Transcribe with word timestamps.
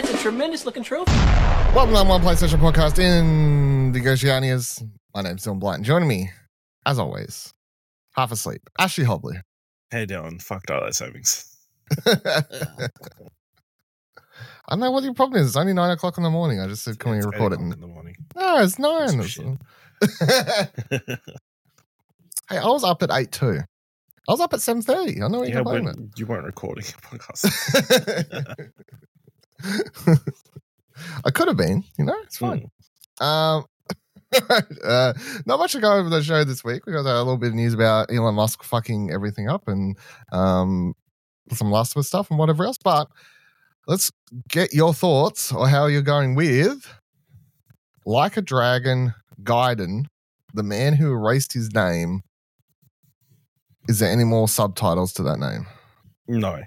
that's 0.00 0.14
a 0.14 0.16
tremendous 0.18 0.64
looking 0.64 0.84
trophy. 0.84 1.10
Welcome 1.74 1.92
to 1.92 2.04
One 2.04 2.22
PlayStation 2.22 2.60
Podcast 2.60 3.00
in 3.00 3.90
the 3.90 3.98
Oceanias. 3.98 4.80
My 5.12 5.22
name's 5.22 5.44
Dylan 5.44 5.58
Blight. 5.58 5.74
And 5.78 5.84
joining 5.84 6.06
me, 6.08 6.30
as 6.86 7.00
always, 7.00 7.52
half 8.14 8.30
asleep, 8.30 8.62
Ashley 8.78 9.04
Hobley. 9.04 9.40
Hey 9.90 10.06
Dylan, 10.06 10.40
fuck 10.40 10.64
daylight 10.66 10.94
savings. 10.94 11.52
I 12.06 12.12
don't 14.70 14.78
know 14.78 14.92
what 14.92 15.02
your 15.02 15.14
problem 15.14 15.40
is. 15.40 15.48
It's 15.48 15.56
only 15.56 15.72
nine 15.72 15.90
o'clock 15.90 16.16
in 16.16 16.22
the 16.22 16.30
morning. 16.30 16.60
I 16.60 16.68
just 16.68 16.84
said, 16.84 17.00
can 17.00 17.10
we 17.12 17.18
record 17.18 17.54
it? 17.54 17.58
In- 17.58 17.72
in 17.72 17.80
the 17.80 17.88
morning. 17.88 18.14
no, 18.36 18.58
it's 18.62 18.78
nine. 18.78 19.18
It's- 19.18 19.36
hey, 22.48 22.58
I 22.58 22.66
was 22.66 22.84
up 22.84 23.02
at 23.02 23.10
eight 23.10 23.32
too. 23.32 23.58
I 24.28 24.32
was 24.32 24.40
up 24.40 24.52
at 24.54 24.60
seven 24.60 24.80
thirty. 24.80 25.20
I 25.20 25.26
know 25.26 25.40
what 25.40 25.48
yeah, 25.48 25.56
you're 25.56 25.64
when 25.64 25.86
complaining. 25.86 26.12
you 26.16 26.26
weren't 26.26 26.44
recording 26.44 26.84
a 26.84 27.00
podcast. 27.16 28.68
I 31.24 31.30
could 31.30 31.48
have 31.48 31.56
been, 31.56 31.84
you 31.98 32.04
know, 32.04 32.16
it's 32.24 32.38
fine. 32.38 32.70
Hmm. 33.18 33.24
Um, 33.24 33.64
uh, 34.84 35.12
not 35.46 35.58
much 35.58 35.72
to 35.72 35.80
go 35.80 35.94
over 35.94 36.08
the 36.08 36.22
show 36.22 36.44
this 36.44 36.62
week. 36.62 36.86
We 36.86 36.92
got 36.92 37.06
a 37.06 37.18
little 37.18 37.38
bit 37.38 37.48
of 37.48 37.54
news 37.54 37.74
about 37.74 38.12
Elon 38.12 38.34
Musk 38.34 38.62
fucking 38.62 39.10
everything 39.10 39.48
up 39.48 39.68
and 39.68 39.96
um, 40.32 40.94
some 41.52 41.70
Last 41.70 41.96
of 41.96 42.00
Us 42.00 42.08
stuff 42.08 42.30
and 42.30 42.38
whatever 42.38 42.64
else. 42.64 42.78
But 42.82 43.08
let's 43.86 44.12
get 44.48 44.74
your 44.74 44.92
thoughts 44.92 45.52
or 45.52 45.68
how 45.68 45.86
you're 45.86 46.02
going 46.02 46.34
with 46.34 46.86
Like 48.04 48.36
a 48.36 48.42
Dragon 48.42 49.14
Gaiden, 49.42 50.06
the 50.52 50.62
man 50.62 50.94
who 50.94 51.10
erased 51.12 51.52
his 51.54 51.72
name. 51.74 52.22
Is 53.88 54.00
there 54.00 54.12
any 54.12 54.24
more 54.24 54.48
subtitles 54.48 55.14
to 55.14 55.22
that 55.22 55.38
name? 55.38 55.66
No, 56.26 56.52
I'm 56.52 56.66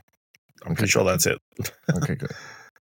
Okay, 0.66 0.74
pretty 0.76 0.88
sure 0.88 1.04
that's 1.04 1.28
it. 1.28 1.40
Okay, 1.96 2.16
good. 2.16 2.32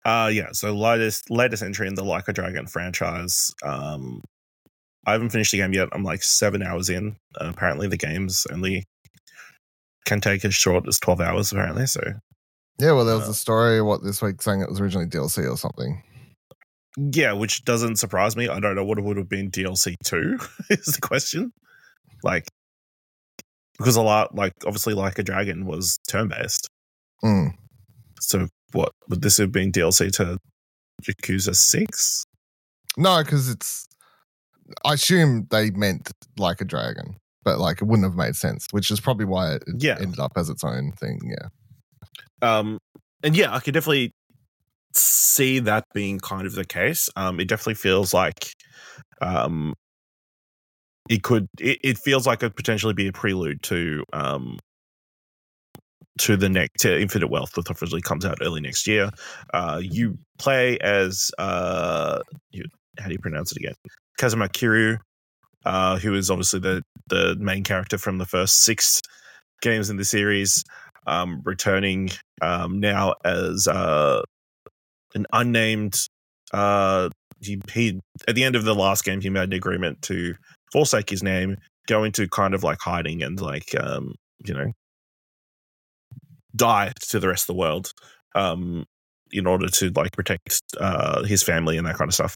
Uh 0.08 0.28
yeah, 0.34 0.48
so 0.54 0.74
latest 0.74 1.30
latest 1.30 1.62
entry 1.62 1.88
in 1.88 1.96
the 1.96 2.04
Like 2.04 2.28
a 2.30 2.34
Dragon 2.34 2.66
franchise. 2.68 3.52
Um 3.64 4.22
I 5.06 5.12
haven't 5.12 5.30
finished 5.30 5.52
the 5.52 5.58
game 5.60 5.74
yet. 5.74 5.90
I'm 5.92 6.04
like 6.04 6.24
seven 6.24 6.62
hours 6.64 6.90
in. 6.90 7.16
Uh, 7.40 7.50
apparently 7.54 7.88
the 7.88 7.98
game's 7.98 8.46
only 8.52 8.84
can 10.06 10.20
take 10.22 10.44
as 10.46 10.54
short 10.56 10.88
as 10.88 11.00
twelve 11.00 11.20
hours, 11.22 11.52
apparently. 11.52 11.86
So 11.88 12.02
Yeah, 12.80 12.94
well, 12.94 13.06
there 13.06 13.16
was 13.16 13.28
Uh, 13.28 13.32
a 13.32 13.34
story 13.34 13.82
what 13.82 14.04
this 14.04 14.22
week 14.22 14.42
saying 14.42 14.62
it 14.62 14.70
was 14.70 14.80
originally 14.80 15.08
DLC 15.08 15.50
or 15.52 15.58
something. 15.58 16.02
yeah, 16.98 17.34
which 17.34 17.64
doesn't 17.66 17.98
surprise 17.98 18.36
me. 18.38 18.48
I 18.48 18.60
don't 18.60 18.76
know 18.76 18.86
what 18.86 18.98
it 18.98 19.04
would 19.04 19.18
have 19.18 19.30
been 19.30 19.52
DLC 19.52 19.96
two, 20.04 20.38
is 20.70 20.86
the 20.86 21.02
question. 21.02 21.52
Like 22.24 22.48
because 23.78 23.96
a 23.98 24.02
lot 24.02 24.34
like 24.36 24.54
obviously 24.66 24.94
like 24.94 25.20
a 25.20 25.24
dragon 25.24 25.66
was 25.66 25.98
turn 26.08 26.30
based. 26.30 26.68
Mm. 27.24 27.52
So 28.20 28.48
what 28.74 28.92
would 29.10 29.22
this 29.22 29.38
have 29.38 29.52
been 29.52 29.72
DLC 29.72 30.12
to 30.14 30.38
Yakuza 31.04 31.56
six? 31.56 32.24
No, 32.98 33.24
because 33.24 33.50
it's. 33.50 33.86
I 34.84 34.94
assume 34.94 35.48
they 35.50 35.72
meant 35.72 36.12
like 36.38 36.60
a 36.60 36.66
dragon, 36.66 37.16
but 37.44 37.58
like 37.60 37.82
it 37.82 37.86
wouldn't 37.86 38.08
have 38.08 38.18
made 38.18 38.36
sense, 38.36 38.68
which 38.72 38.92
is 38.92 39.00
probably 39.00 39.26
why 39.26 39.54
it 39.56 39.64
Yeah. 39.78 39.98
ended 40.00 40.20
up 40.20 40.34
as 40.36 40.50
its 40.50 40.64
own 40.64 40.92
thing. 40.92 41.20
Yeah. 41.24 41.48
Um, 42.42 42.78
and 43.24 43.36
yeah, 43.36 43.54
I 43.54 43.60
could 43.60 43.74
definitely 43.74 44.12
see 44.94 45.60
that 45.60 45.86
being 45.94 46.20
kind 46.20 46.46
of 46.46 46.54
the 46.54 46.66
case. 46.66 47.10
Um, 47.16 47.40
it 47.40 47.48
definitely 47.48 47.76
feels 47.76 48.14
like, 48.14 48.52
um, 49.22 49.74
it 51.10 51.24
could. 51.24 51.48
It, 51.60 51.80
it 51.84 51.98
feels 51.98 52.28
like 52.28 52.44
it 52.44 52.56
potentially 52.56 52.94
be 52.94 53.08
a 53.08 53.14
prelude 53.14 53.62
to 53.64 54.04
um 54.12 54.58
to 56.20 56.38
the 56.38 56.50
next 56.50 56.82
to 56.82 57.00
Infinite 57.00 57.30
Wealth 57.30 57.54
that 57.54 57.70
officially 57.70 58.02
comes 58.02 58.26
out 58.26 58.40
early 58.42 58.62
next 58.62 58.88
year. 58.88 59.10
Uh, 59.54 59.82
you 59.82 60.18
play 60.38 60.78
as 60.80 61.32
uh, 61.38 62.20
you, 62.52 62.64
how 63.00 63.08
do 63.08 63.14
you 63.14 63.20
pronounce 63.20 63.52
it 63.52 63.58
again? 63.58 63.76
Kazuma 64.18 64.50
Kiryu, 64.50 64.98
uh, 65.66 65.98
who 66.00 66.14
is 66.16 66.30
obviously 66.30 66.60
the 66.60 66.84
the 67.08 67.36
main 67.40 67.64
character 67.64 67.98
from 67.98 68.18
the 68.18 68.26
first 68.26 68.64
six 68.64 69.02
games 69.62 69.90
in 69.90 69.98
the 69.98 70.06
series, 70.06 70.64
um, 71.06 71.42
returning 71.46 72.10
um, 72.42 72.80
now 72.80 73.14
as 73.24 73.68
uh, 73.68 74.22
an 75.16 75.26
unnamed. 75.34 76.00
Uh, 76.54 77.10
he, 77.40 77.62
he 77.72 78.00
at 78.28 78.36
the 78.36 78.44
end 78.44 78.56
of 78.56 78.64
the 78.64 78.76
last 78.76 79.04
game, 79.04 79.22
he 79.22 79.30
made 79.30 79.44
an 79.44 79.54
agreement 79.54 80.02
to 80.04 80.36
forsake 80.72 81.10
his 81.10 81.22
name, 81.22 81.58
go 81.88 82.04
into 82.04 82.28
kind 82.28 82.54
of 82.54 82.64
like 82.64 82.80
hiding 82.82 83.22
and 83.22 83.40
like 83.40 83.76
um, 83.80 84.16
you 84.46 84.54
know 84.54 84.72
die 86.58 86.92
to 87.10 87.20
the 87.20 87.28
rest 87.28 87.44
of 87.44 87.56
the 87.56 87.60
world 87.60 87.94
um, 88.36 88.86
in 89.32 89.46
order 89.46 89.68
to 89.68 89.92
like 89.96 90.12
protect 90.14 90.62
uh, 90.80 91.24
his 91.24 91.44
family 91.44 91.78
and 91.78 91.86
that 91.88 91.98
kind 91.98 92.10
of 92.10 92.14
stuff. 92.14 92.36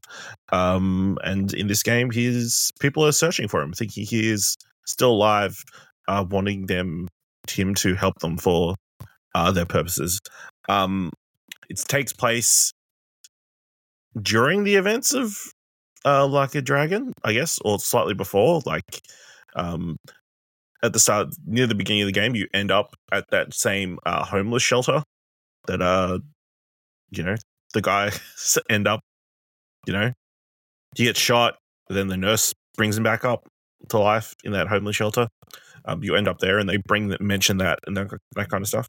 Um, 0.52 1.18
and 1.24 1.52
in 1.54 1.66
this 1.66 1.82
game, 1.82 2.10
his 2.10 2.70
people 2.80 3.04
are 3.04 3.12
searching 3.12 3.48
for 3.48 3.60
him, 3.62 3.72
thinking 3.72 4.04
he 4.04 4.30
is 4.30 4.56
still 4.86 5.12
alive, 5.12 5.56
uh, 6.08 6.24
wanting 6.28 6.66
them 6.66 7.08
him 7.50 7.74
to 7.74 7.94
help 7.94 8.18
them 8.20 8.38
for 8.38 8.76
uh, 9.34 9.50
their 9.50 9.66
purposes. 9.66 10.20
Um, 10.68 11.10
it 11.68 11.78
takes 11.88 12.12
place 12.12 12.72
during 14.20 14.64
the 14.64 14.76
events 14.76 15.14
of 15.14 15.36
uh, 16.04 16.26
like 16.26 16.54
a 16.54 16.62
dragon, 16.62 17.12
I 17.24 17.32
guess, 17.32 17.58
or 17.64 17.78
slightly 17.78 18.14
before. 18.14 18.60
Like 18.66 19.00
um, 19.54 19.96
at 20.82 20.92
the 20.92 20.98
start, 20.98 21.28
near 21.46 21.66
the 21.66 21.74
beginning 21.74 22.02
of 22.02 22.06
the 22.06 22.12
game, 22.12 22.34
you 22.34 22.46
end 22.52 22.70
up 22.70 22.94
at 23.12 23.30
that 23.30 23.54
same 23.54 23.98
uh, 24.04 24.24
homeless 24.24 24.62
shelter 24.62 25.02
that 25.66 25.80
uh, 25.80 26.18
you 27.10 27.22
know, 27.22 27.36
the 27.74 27.80
guy 27.80 28.10
end 28.70 28.88
up, 28.88 29.00
you 29.86 29.92
know, 29.92 30.12
he 30.96 31.04
gets 31.04 31.20
shot. 31.20 31.54
Then 31.88 32.08
the 32.08 32.16
nurse 32.16 32.54
brings 32.76 32.96
him 32.96 33.02
back 33.02 33.24
up 33.24 33.46
to 33.90 33.98
life 33.98 34.34
in 34.44 34.52
that 34.52 34.68
homeless 34.68 34.96
shelter. 34.96 35.28
Um, 35.84 36.02
you 36.02 36.14
end 36.14 36.28
up 36.28 36.38
there, 36.38 36.58
and 36.58 36.68
they 36.68 36.76
bring 36.76 37.08
that 37.08 37.20
mention 37.20 37.58
that 37.58 37.80
and 37.86 37.96
that, 37.96 38.08
that 38.36 38.48
kind 38.48 38.62
of 38.62 38.68
stuff. 38.68 38.88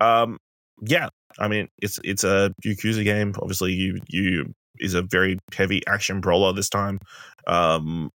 Um, 0.00 0.38
yeah, 0.82 1.08
I 1.38 1.48
mean, 1.48 1.68
it's 1.82 2.00
it's 2.02 2.24
a 2.24 2.52
Yakuza 2.64 3.04
game. 3.04 3.34
Obviously, 3.38 3.72
you 3.72 4.00
you 4.08 4.52
is 4.78 4.94
a 4.94 5.02
very 5.02 5.38
heavy 5.52 5.86
action 5.86 6.20
brawler 6.20 6.52
this 6.52 6.70
time. 6.70 6.98
Um, 7.46 8.10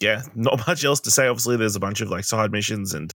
yeah, 0.00 0.22
not 0.34 0.66
much 0.66 0.84
else 0.84 1.00
to 1.00 1.10
say. 1.10 1.26
Obviously, 1.28 1.56
there's 1.56 1.76
a 1.76 1.80
bunch 1.80 2.00
of 2.00 2.10
like 2.10 2.24
side 2.24 2.52
missions 2.52 2.94
and 2.94 3.12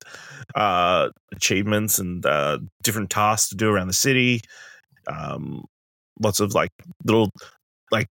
uh, 0.56 1.10
achievements 1.34 2.00
and 2.00 2.26
uh, 2.26 2.60
different 2.84 3.10
tasks 3.10 3.50
to 3.50 3.56
do 3.56 3.70
around 3.70 3.88
the 3.88 3.94
city. 3.94 4.42
Um, 5.08 5.66
lots 6.20 6.40
of 6.40 6.54
like 6.54 6.72
little 7.06 7.30
like 7.92 8.08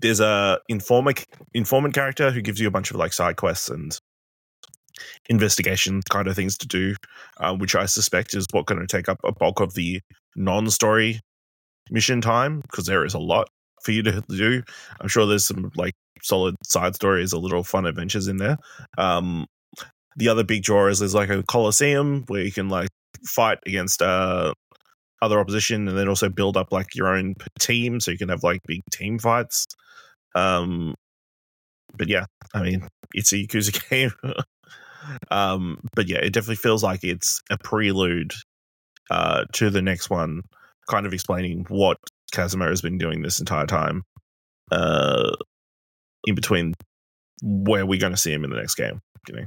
there's 0.00 0.20
a 0.20 0.58
informant 0.68 1.24
informant 1.54 1.94
character 1.94 2.30
who 2.30 2.42
gives 2.42 2.60
you 2.60 2.68
a 2.68 2.72
bunch 2.72 2.90
of 2.90 2.96
like 2.96 3.12
side 3.12 3.36
quests 3.36 3.68
and 3.68 3.98
investigation 5.28 6.02
kind 6.10 6.26
of 6.26 6.34
things 6.34 6.56
to 6.58 6.66
do, 6.66 6.94
uh, 7.38 7.54
which 7.54 7.74
I 7.74 7.86
suspect 7.86 8.34
is 8.34 8.46
what 8.50 8.66
going 8.66 8.80
to 8.80 8.86
take 8.86 9.08
up 9.08 9.18
a 9.24 9.32
bulk 9.32 9.60
of 9.60 9.74
the 9.74 10.00
non-story 10.36 11.20
mission 11.90 12.20
time 12.20 12.60
because 12.60 12.86
there 12.86 13.04
is 13.04 13.14
a 13.14 13.18
lot 13.18 13.48
for 13.82 13.92
you 13.92 14.02
to 14.02 14.22
do. 14.28 14.62
I'm 15.00 15.08
sure 15.08 15.26
there's 15.26 15.46
some 15.46 15.70
like 15.76 15.94
solid 16.22 16.56
side 16.64 16.94
stories, 16.94 17.32
or 17.32 17.40
little 17.40 17.64
fun 17.64 17.86
adventures 17.86 18.28
in 18.28 18.36
there. 18.38 18.56
Um, 18.96 19.46
the 20.16 20.28
other 20.28 20.44
big 20.44 20.62
draw 20.62 20.88
is 20.88 20.98
there's 20.98 21.14
like 21.14 21.30
a 21.30 21.42
coliseum 21.44 22.24
where 22.26 22.42
you 22.42 22.52
can 22.52 22.68
like 22.68 22.88
fight 23.24 23.58
against 23.66 24.02
uh, 24.02 24.52
other 25.22 25.38
opposition, 25.38 25.88
and 25.88 25.96
then 25.96 26.08
also 26.08 26.28
build 26.28 26.56
up 26.56 26.72
like 26.72 26.94
your 26.94 27.08
own 27.08 27.34
team, 27.58 28.00
so 28.00 28.10
you 28.10 28.18
can 28.18 28.28
have 28.28 28.42
like 28.42 28.60
big 28.66 28.82
team 28.92 29.18
fights. 29.18 29.66
Um, 30.34 30.94
but 31.96 32.08
yeah, 32.08 32.26
I 32.54 32.62
mean, 32.62 32.88
it's 33.14 33.32
a 33.32 33.36
Yakuza 33.36 33.88
game. 33.90 34.12
um, 35.30 35.80
but 35.94 36.08
yeah, 36.08 36.18
it 36.18 36.32
definitely 36.32 36.56
feels 36.56 36.82
like 36.82 37.04
it's 37.04 37.40
a 37.50 37.58
prelude 37.58 38.32
uh, 39.10 39.44
to 39.54 39.70
the 39.70 39.82
next 39.82 40.10
one, 40.10 40.42
kind 40.88 41.06
of 41.06 41.12
explaining 41.12 41.64
what 41.68 41.98
Kazuma 42.32 42.66
has 42.66 42.82
been 42.82 42.98
doing 42.98 43.22
this 43.22 43.40
entire 43.40 43.66
time. 43.66 44.02
Uh, 44.70 45.34
in 46.28 46.34
between 46.34 46.74
where 47.42 47.86
we're 47.86 48.00
going 48.00 48.12
to 48.12 48.18
see 48.18 48.32
him 48.32 48.44
in 48.44 48.50
the 48.50 48.56
next 48.56 48.74
game. 48.74 49.00
You 49.28 49.34
know, 49.34 49.46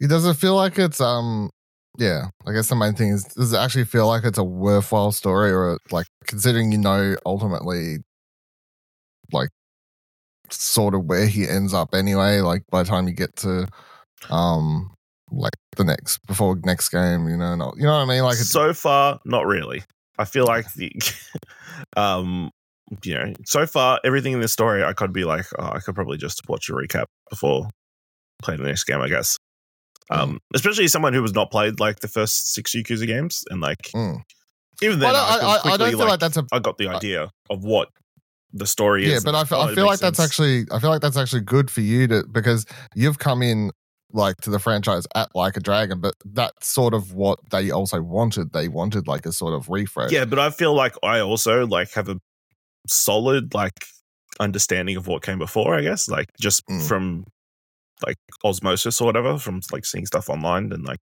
It 0.00 0.08
doesn't 0.08 0.34
feel 0.34 0.54
like 0.56 0.78
it's 0.78 1.00
um 1.00 1.50
yeah. 1.98 2.26
I 2.46 2.52
guess 2.52 2.68
the 2.68 2.76
main 2.76 2.94
thing 2.94 3.10
is 3.10 3.24
does 3.24 3.52
it 3.52 3.58
actually 3.58 3.84
feel 3.84 4.06
like 4.06 4.24
it's 4.24 4.38
a 4.38 4.44
worthwhile 4.44 5.12
story 5.12 5.52
or 5.52 5.78
like 5.90 6.06
considering 6.26 6.72
you 6.72 6.78
know 6.78 7.16
ultimately 7.24 7.98
like 9.32 9.50
sort 10.50 10.94
of 10.94 11.04
where 11.04 11.26
he 11.26 11.48
ends 11.48 11.74
up 11.74 11.94
anyway, 11.94 12.40
like 12.40 12.62
by 12.70 12.82
the 12.82 12.88
time 12.88 13.08
you 13.08 13.14
get 13.14 13.34
to 13.36 13.66
um 14.30 14.94
like 15.30 15.54
the 15.76 15.84
next 15.84 16.18
before 16.26 16.58
next 16.64 16.88
game, 16.90 17.28
you 17.28 17.36
know, 17.36 17.54
not, 17.54 17.74
you 17.76 17.84
know 17.84 17.92
what 17.92 18.02
I 18.02 18.04
mean? 18.06 18.22
Like 18.22 18.36
so 18.36 18.72
far, 18.72 19.20
not 19.24 19.46
really. 19.46 19.82
I 20.18 20.24
feel 20.24 20.46
like 20.46 20.72
the, 20.74 20.92
um, 21.96 22.50
you 23.02 23.14
know, 23.14 23.32
so 23.44 23.66
far 23.66 24.00
everything 24.04 24.32
in 24.32 24.40
this 24.40 24.52
story, 24.52 24.84
I 24.84 24.92
could 24.92 25.12
be 25.12 25.24
like, 25.24 25.46
oh, 25.58 25.70
I 25.72 25.80
could 25.80 25.94
probably 25.94 26.18
just 26.18 26.42
watch 26.48 26.68
a 26.68 26.72
recap 26.72 27.06
before 27.30 27.68
playing 28.42 28.60
the 28.60 28.68
next 28.68 28.84
game. 28.84 29.00
I 29.00 29.08
guess. 29.08 29.38
Um, 30.10 30.38
especially 30.54 30.86
someone 30.88 31.14
who 31.14 31.22
has 31.22 31.32
not 31.32 31.50
played 31.50 31.80
like 31.80 32.00
the 32.00 32.08
first 32.08 32.52
six 32.52 32.74
Yakuza 32.74 33.06
games 33.06 33.42
and 33.48 33.62
like 33.62 33.90
Mm. 33.94 34.20
even 34.82 34.98
then, 34.98 35.14
I, 35.14 35.18
I, 35.18 35.38
can 35.38 35.44
I, 35.44 35.52
I 35.54 35.58
quickly, 35.58 35.78
don't 35.78 35.90
feel 35.90 35.98
like, 36.00 36.08
like 36.08 36.20
that's 36.20 36.36
a 36.36 36.44
I 36.52 36.58
got 36.58 36.76
the 36.76 36.88
idea 36.88 37.30
of 37.48 37.64
what 37.64 37.88
the 38.52 38.66
story 38.66 39.02
yeah, 39.02 39.14
is. 39.14 39.24
Yeah, 39.24 39.32
but 39.32 39.34
I 39.34 39.44
feel, 39.44 39.58
oh, 39.58 39.62
I 39.62 39.74
feel 39.74 39.86
like 39.86 40.00
that's 40.00 40.20
actually 40.20 40.66
I 40.70 40.78
feel 40.78 40.90
like 40.90 41.00
that's 41.00 41.16
actually 41.16 41.40
good 41.40 41.70
for 41.70 41.80
you 41.80 42.06
to 42.08 42.24
because 42.30 42.66
you've 42.94 43.18
come 43.18 43.42
in 43.42 43.70
like 44.12 44.36
to 44.42 44.50
the 44.50 44.58
franchise 44.58 45.06
at 45.14 45.28
like 45.34 45.56
a 45.56 45.60
dragon, 45.60 46.00
but 46.00 46.14
that's 46.24 46.68
sort 46.68 46.94
of 46.94 47.14
what 47.14 47.38
they 47.50 47.70
also 47.70 48.00
wanted. 48.00 48.52
They 48.52 48.68
wanted 48.68 49.08
like 49.08 49.26
a 49.26 49.32
sort 49.32 49.54
of 49.54 49.68
refresh. 49.68 50.12
yeah. 50.12 50.24
But 50.24 50.38
I 50.38 50.50
feel 50.50 50.74
like 50.74 50.94
I 51.02 51.20
also 51.20 51.66
like 51.66 51.92
have 51.92 52.08
a 52.08 52.20
solid 52.86 53.54
like 53.54 53.84
understanding 54.40 54.96
of 54.96 55.06
what 55.06 55.22
came 55.22 55.38
before. 55.38 55.74
I 55.74 55.82
guess 55.82 56.08
like 56.08 56.28
just 56.40 56.66
Mm. 56.66 56.86
from 56.86 57.24
like 58.04 58.16
osmosis 58.44 59.00
or 59.00 59.06
whatever 59.06 59.38
from 59.38 59.60
like 59.72 59.84
seeing 59.86 60.04
stuff 60.06 60.28
online 60.28 60.72
and 60.72 60.84
like 60.84 60.98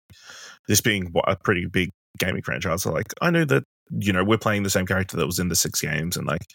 this 0.67 0.81
being 0.81 1.11
a 1.25 1.35
pretty 1.37 1.65
big 1.65 1.89
gaming 2.19 2.41
franchise. 2.43 2.83
So 2.83 2.91
like 2.91 3.07
I 3.21 3.31
knew 3.31 3.45
that 3.45 3.63
you 3.99 4.13
know 4.13 4.23
we're 4.23 4.37
playing 4.37 4.63
the 4.63 4.69
same 4.69 4.85
character 4.85 5.17
that 5.17 5.25
was 5.25 5.39
in 5.39 5.49
the 5.49 5.55
six 5.55 5.81
games 5.81 6.15
and 6.15 6.25
like 6.25 6.45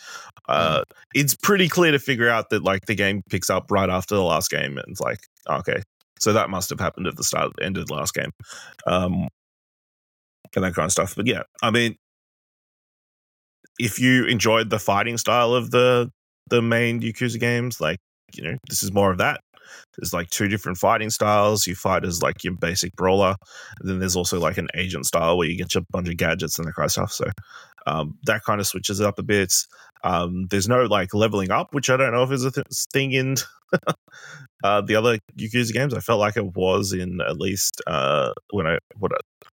uh 0.49 0.83
it's 1.15 1.35
pretty 1.35 1.69
clear 1.69 1.93
to 1.93 1.99
figure 1.99 2.31
out 2.31 2.49
that 2.49 2.63
like 2.63 2.87
the 2.87 2.95
game 2.95 3.23
picks 3.29 3.51
up 3.51 3.71
right 3.71 3.91
after 3.91 4.15
the 4.15 4.23
last 4.23 4.51
game 4.51 4.79
and 4.79 4.87
it's 4.89 5.03
like 5.03 5.19
okay 5.51 5.83
so 6.19 6.33
that 6.33 6.49
must 6.49 6.71
have 6.71 6.81
happened 6.81 7.07
at 7.07 7.17
the 7.17 7.23
start 7.25 7.53
end 7.61 7.77
of 7.77 7.85
the 7.89 7.93
last 7.93 8.15
game 8.15 8.31
um 8.87 9.29
and 10.55 10.65
that 10.65 10.75
kind 10.75 10.87
of 10.87 10.93
stuff 10.93 11.15
but 11.15 11.27
yeah 11.27 11.43
i 11.63 11.71
mean 11.71 11.95
if 13.79 13.99
you 13.99 14.25
enjoyed 14.27 14.71
the 14.71 14.79
fighting 14.79 15.19
style 15.19 15.55
of 15.55 15.71
the 15.71 16.11
the 16.49 16.63
main 16.63 17.01
Yakuza 17.01 17.41
games, 17.41 17.81
like 17.81 17.99
you 18.35 18.43
know, 18.45 18.57
this 18.69 18.83
is 18.83 18.93
more 18.93 19.11
of 19.11 19.19
that. 19.19 19.41
There's 19.99 20.13
like 20.13 20.31
two 20.31 20.49
different 20.49 20.79
fighting 20.79 21.11
styles. 21.11 21.67
You 21.67 21.75
fight 21.75 22.05
as 22.05 22.23
like 22.23 22.45
your 22.45 22.55
basic 22.55 22.95
brawler, 22.95 23.37
and 23.81 23.89
then 23.89 23.99
there's 23.99 24.17
also 24.17 24.39
like 24.39 24.59
an 24.59 24.69
agent 24.75 25.07
style 25.07 25.37
where 25.37 25.49
you 25.49 25.57
get 25.57 25.75
a 25.75 25.85
bunch 25.91 26.09
of 26.09 26.17
gadgets 26.17 26.59
and 26.59 26.69
that 26.69 26.75
kind 26.75 26.87
of 26.87 26.93
stuff. 26.93 27.13
So 27.13 27.27
um, 27.87 28.19
that 28.25 28.43
kind 28.45 28.61
of 28.61 28.67
switches 28.67 29.01
it 29.01 29.07
up 29.07 29.19
a 29.19 29.23
bit. 29.23 29.53
Um, 30.05 30.47
there's 30.51 30.69
no 30.69 30.85
like 30.85 31.15
leveling 31.15 31.51
up, 31.51 31.73
which 31.73 31.91
I 31.91 31.97
don't 31.97 32.13
know 32.13 32.23
if 32.23 32.31
is 32.31 32.45
a 32.45 32.51
th- 32.51 32.67
thing 32.93 33.13
in 33.13 33.37
uh, 34.65 34.81
the 34.83 34.97
other 34.97 35.19
Yakuza 35.37 35.73
games. 35.73 35.95
I 35.95 36.01
felt 36.01 36.21
like 36.21 36.37
it 36.37 36.55
was 36.55 36.93
in 36.93 37.21
at 37.21 37.39
least 37.39 37.83
uh, 37.87 38.33
when 38.51 38.67
I 38.67 38.79
what 38.99 39.13
I 39.13 39.47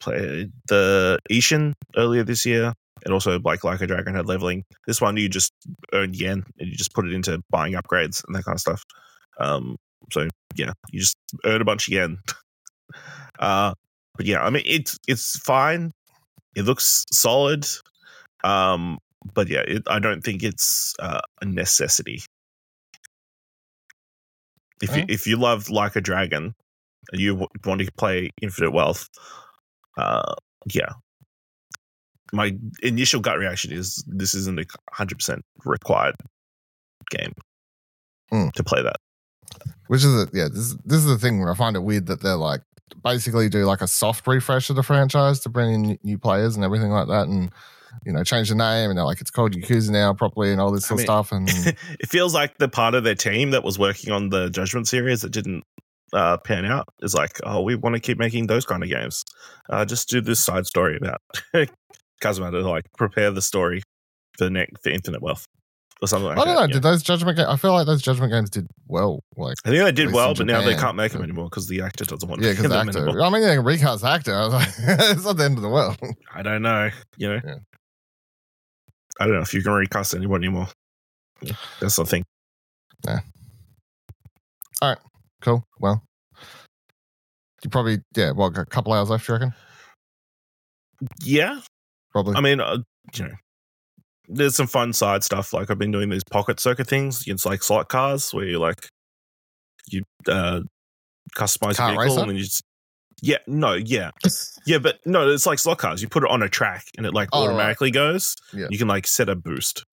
played 0.00 0.52
the 0.68 1.18
Ishin 1.30 1.74
earlier 1.96 2.24
this 2.24 2.44
year. 2.44 2.74
And 3.04 3.14
also, 3.14 3.38
like 3.40 3.64
like 3.64 3.80
a 3.80 3.86
dragon 3.86 4.14
had 4.14 4.26
leveling. 4.26 4.64
This 4.86 5.00
one, 5.00 5.16
you 5.16 5.28
just 5.28 5.52
earn 5.92 6.14
yen 6.14 6.44
and 6.58 6.68
you 6.68 6.76
just 6.76 6.94
put 6.94 7.06
it 7.06 7.12
into 7.12 7.42
buying 7.50 7.74
upgrades 7.74 8.22
and 8.26 8.34
that 8.36 8.44
kind 8.44 8.56
of 8.56 8.60
stuff. 8.60 8.82
Um, 9.38 9.76
so 10.12 10.28
yeah, 10.56 10.72
you 10.90 11.00
just 11.00 11.16
earn 11.44 11.60
a 11.60 11.64
bunch 11.64 11.88
of 11.88 11.94
yen. 11.94 12.18
uh, 13.38 13.74
but 14.16 14.26
yeah, 14.26 14.42
I 14.42 14.50
mean 14.50 14.62
it's 14.66 14.98
it's 15.08 15.38
fine. 15.38 15.92
It 16.54 16.64
looks 16.64 17.06
solid. 17.12 17.66
Um, 18.42 18.98
but 19.34 19.48
yeah, 19.48 19.60
it, 19.60 19.82
I 19.86 19.98
don't 19.98 20.22
think 20.22 20.42
it's 20.42 20.94
uh, 20.98 21.20
a 21.40 21.44
necessity. 21.44 22.22
If 24.82 24.96
you, 24.96 25.04
if 25.08 25.26
you 25.26 25.36
love 25.36 25.68
like 25.68 25.94
a 25.94 26.00
dragon 26.00 26.54
and 27.12 27.20
you 27.20 27.32
w- 27.32 27.48
want 27.66 27.82
to 27.82 27.92
play 27.98 28.30
Infinite 28.40 28.70
Wealth, 28.70 29.08
uh, 29.98 30.34
yeah. 30.72 30.92
My 32.32 32.56
initial 32.82 33.20
gut 33.20 33.38
reaction 33.38 33.72
is 33.72 34.04
this 34.06 34.34
isn't 34.34 34.60
a 34.60 34.64
hundred 34.92 35.18
percent 35.18 35.42
required 35.64 36.14
game 37.10 37.32
Mm. 38.32 38.52
to 38.52 38.62
play 38.62 38.80
that. 38.82 38.96
Which 39.88 40.04
is 40.04 40.14
a, 40.14 40.28
yeah, 40.32 40.46
this 40.52 40.74
this 40.84 40.98
is 40.98 41.06
the 41.06 41.18
thing 41.18 41.40
where 41.40 41.50
I 41.50 41.54
find 41.56 41.74
it 41.74 41.80
weird 41.80 42.06
that 42.06 42.22
they're 42.22 42.36
like 42.36 42.60
basically 43.02 43.48
do 43.48 43.64
like 43.64 43.80
a 43.80 43.88
soft 43.88 44.26
refresh 44.28 44.70
of 44.70 44.76
the 44.76 44.82
franchise 44.84 45.40
to 45.40 45.48
bring 45.48 45.72
in 45.74 45.98
new 46.04 46.18
players 46.18 46.54
and 46.54 46.64
everything 46.64 46.90
like 46.90 47.08
that, 47.08 47.26
and 47.26 47.50
you 48.06 48.12
know 48.12 48.22
change 48.22 48.48
the 48.50 48.54
name 48.54 48.88
and 48.90 48.96
they're 48.96 49.04
like 49.04 49.20
it's 49.20 49.32
called 49.32 49.52
Yakuza 49.52 49.90
now 49.90 50.14
properly 50.14 50.52
and 50.52 50.60
all 50.60 50.70
this 50.70 50.84
I 50.84 50.88
sort 50.88 51.00
of 51.00 51.04
stuff. 51.04 51.32
And 51.32 51.48
it 51.98 52.08
feels 52.08 52.32
like 52.32 52.58
the 52.58 52.68
part 52.68 52.94
of 52.94 53.02
their 53.02 53.16
team 53.16 53.50
that 53.50 53.64
was 53.64 53.76
working 53.80 54.12
on 54.12 54.28
the 54.28 54.48
Judgment 54.48 54.86
series 54.86 55.22
that 55.22 55.30
didn't 55.32 55.64
uh, 56.12 56.36
pan 56.36 56.64
out 56.64 56.86
is 57.02 57.14
like, 57.14 57.40
oh, 57.42 57.62
we 57.62 57.74
want 57.74 57.94
to 57.96 58.00
keep 58.00 58.18
making 58.18 58.46
those 58.46 58.64
kind 58.64 58.84
of 58.84 58.88
games. 58.88 59.24
Uh, 59.68 59.84
just 59.84 60.08
do 60.08 60.20
this 60.20 60.38
side 60.38 60.66
story 60.66 60.96
about 60.96 61.20
Kazuma 62.20 62.50
to 62.50 62.60
like 62.68 62.84
prepare 62.96 63.30
the 63.30 63.42
story 63.42 63.82
for 64.38 64.44
the 64.44 64.50
next 64.50 64.82
for 64.82 64.90
Infinite 64.90 65.22
Wealth 65.22 65.44
or 66.02 66.08
something 66.08 66.28
like 66.28 66.38
I 66.38 66.44
don't 66.44 66.54
that. 66.54 66.60
know, 66.60 66.66
yeah. 66.66 66.72
did 66.74 66.82
those 66.82 67.02
Judgment 67.02 67.36
games? 67.36 67.48
I 67.48 67.56
feel 67.56 67.72
like 67.72 67.86
those 67.86 68.00
Judgment 68.02 68.32
games 68.32 68.48
did 68.50 68.66
well. 68.88 69.20
Like 69.36 69.56
I 69.64 69.70
think 69.70 69.84
they 69.84 69.92
did 69.92 70.12
well, 70.12 70.34
but 70.34 70.46
now 70.46 70.62
they 70.62 70.74
can't 70.74 70.96
make 70.96 71.12
them 71.12 71.22
anymore 71.22 71.46
because 71.46 71.68
the 71.68 71.82
actor 71.82 72.04
doesn't 72.04 72.28
want 72.28 72.40
to 72.40 72.46
yeah, 72.48 72.54
because 72.54 72.70
the 72.70 72.78
actor. 72.78 72.98
anymore. 73.08 73.22
I 73.22 73.30
mean, 73.30 73.42
they 73.42 73.54
can 73.56 73.64
recast 73.64 74.02
the 74.02 74.08
actor. 74.08 74.34
I 74.36 74.44
was 74.46 74.54
like, 74.54 74.68
it's 75.10 75.24
not 75.24 75.36
the 75.36 75.44
end 75.44 75.56
of 75.58 75.62
the 75.62 75.68
world. 75.68 75.98
I 76.34 76.42
don't 76.42 76.62
know. 76.62 76.90
You 77.16 77.28
know, 77.28 77.40
Yeah. 77.44 77.54
I 79.18 79.24
don't 79.26 79.34
know 79.34 79.40
if 79.42 79.52
you 79.52 79.62
can 79.62 79.72
recast 79.72 80.14
anyone 80.14 80.40
anymore. 80.42 80.68
Yeah, 81.42 81.52
that's 81.80 81.96
the 81.96 82.06
thing. 82.06 82.24
Yeah. 83.04 83.20
All 84.80 84.88
right. 84.90 84.98
Cool. 85.42 85.62
Well, 85.78 86.02
you 87.62 87.68
probably 87.70 87.98
yeah. 88.16 88.30
Well, 88.32 88.48
got 88.48 88.62
a 88.62 88.66
couple 88.66 88.94
hours 88.94 89.10
left. 89.10 89.28
You 89.28 89.34
reckon? 89.34 89.54
Yeah, 91.22 91.60
Probably. 92.12 92.34
I 92.36 92.40
mean, 92.40 92.60
uh, 92.60 92.78
you 93.14 93.24
know, 93.24 93.34
there's 94.28 94.56
some 94.56 94.66
fun 94.66 94.92
side 94.92 95.24
stuff. 95.24 95.52
Like 95.52 95.70
I've 95.70 95.78
been 95.78 95.90
doing 95.92 96.08
these 96.08 96.24
pocket 96.24 96.60
circuit 96.60 96.86
things. 96.88 97.24
It's 97.26 97.44
like 97.46 97.62
slot 97.62 97.88
cars 97.88 98.32
where 98.32 98.44
you 98.44 98.58
like 98.58 98.88
you 99.90 100.02
uh 100.28 100.60
customize 101.36 101.74
Kart 101.76 101.94
your 101.94 102.02
vehicle 102.02 102.04
racer? 102.04 102.20
and 102.20 102.28
then 102.30 102.36
you 102.36 102.42
just 102.44 102.62
yeah 103.22 103.36
no 103.46 103.74
yeah 103.74 104.10
yeah 104.66 104.78
but 104.78 104.98
no 105.04 105.28
it's 105.30 105.46
like 105.46 105.58
slot 105.58 105.78
cars 105.78 106.00
you 106.02 106.08
put 106.08 106.22
it 106.24 106.30
on 106.30 106.42
a 106.42 106.48
track 106.48 106.84
and 106.96 107.06
it 107.06 107.12
like 107.14 107.28
Oh, 107.32 107.40
right. 107.46 107.48
automatically 107.52 107.90
goes 107.90 108.34
Yeah. 108.52 108.66
you 108.70 108.78
can 108.78 108.88
like 108.88 109.06
set 109.06 109.28
a 109.28 109.34
boost 109.36 109.84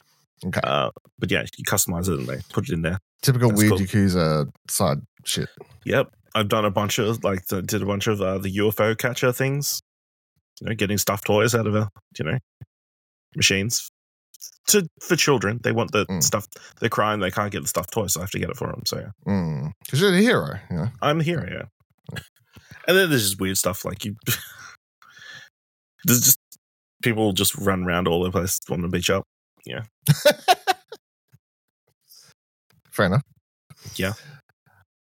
okay. 0.45 0.59
uh 0.63 0.91
but 1.19 1.29
yeah 1.31 1.43
you 1.57 1.63
customize 1.65 2.07
it 2.07 2.19
and 2.19 2.27
they 2.27 2.37
put 2.53 2.69
it 2.69 2.73
in 2.73 2.81
there 2.83 2.99
Typical 3.21 3.49
that's 3.49 3.59
weird 3.61 3.71
cool. 3.71 3.79
Yakuza 3.79 4.49
side 4.69 4.99
shit. 5.25 5.49
Yep, 5.85 6.09
I've 6.35 6.47
done 6.47 6.63
a 6.65 6.71
bunch 6.71 6.99
of 6.99 7.23
like 7.23 7.45
did 7.47 7.81
a 7.81 7.85
bunch 7.85 8.05
of 8.07 8.21
uh, 8.21 8.37
the 8.37 8.57
UFO 8.57 8.95
catcher 8.97 9.31
things. 9.31 9.81
You 10.62 10.68
know, 10.69 10.75
getting 10.75 10.98
stuffed 10.98 11.25
toys 11.25 11.54
out 11.56 11.68
of 11.68 11.75
a 11.75 11.89
you 12.18 12.25
know 12.25 12.38
machines 13.36 13.89
to 14.68 14.88
for 15.01 15.15
children. 15.15 15.59
They 15.63 15.71
want 15.71 15.92
the 15.92 16.06
Mm. 16.07 16.24
stuff. 16.24 16.48
They're 16.80 16.89
crying. 16.89 17.19
They 17.19 17.31
can't 17.31 17.51
get 17.51 17.62
the 17.62 17.68
stuffed 17.68 17.92
toys, 17.94 18.13
so 18.13 18.19
I 18.21 18.24
have 18.24 18.31
to 18.31 18.39
get 18.39 18.50
it 18.50 18.57
for 18.57 18.68
them. 18.68 18.81
So 18.86 18.98
yeah, 19.00 19.12
Because 19.86 20.01
you're 20.01 20.12
the 20.12 20.17
hero. 20.22 20.60
You 20.70 20.75
know. 20.77 20.88
I'm 21.01 21.20
the 21.20 21.24
hero. 21.24 21.48
Yeah, 21.50 21.65
and 22.88 22.98
then 22.98 23.10
there's 23.10 23.24
just 23.29 23.39
weird 23.41 23.58
stuff 23.58 23.86
like 23.86 24.03
you. 24.05 24.15
there's 26.05 26.22
just 26.22 26.39
people 27.03 27.34
just 27.34 27.55
run 27.55 27.84
around 27.84 28.08
all 28.08 28.22
over 28.24 28.39
the 28.39 28.43
place 28.48 28.60
on 28.72 28.81
the 28.81 28.88
beach 28.88 29.10
up. 29.10 29.24
Yeah. 29.65 29.84
Fair 32.91 33.05
enough. 33.08 33.24
Yeah. 33.96 34.13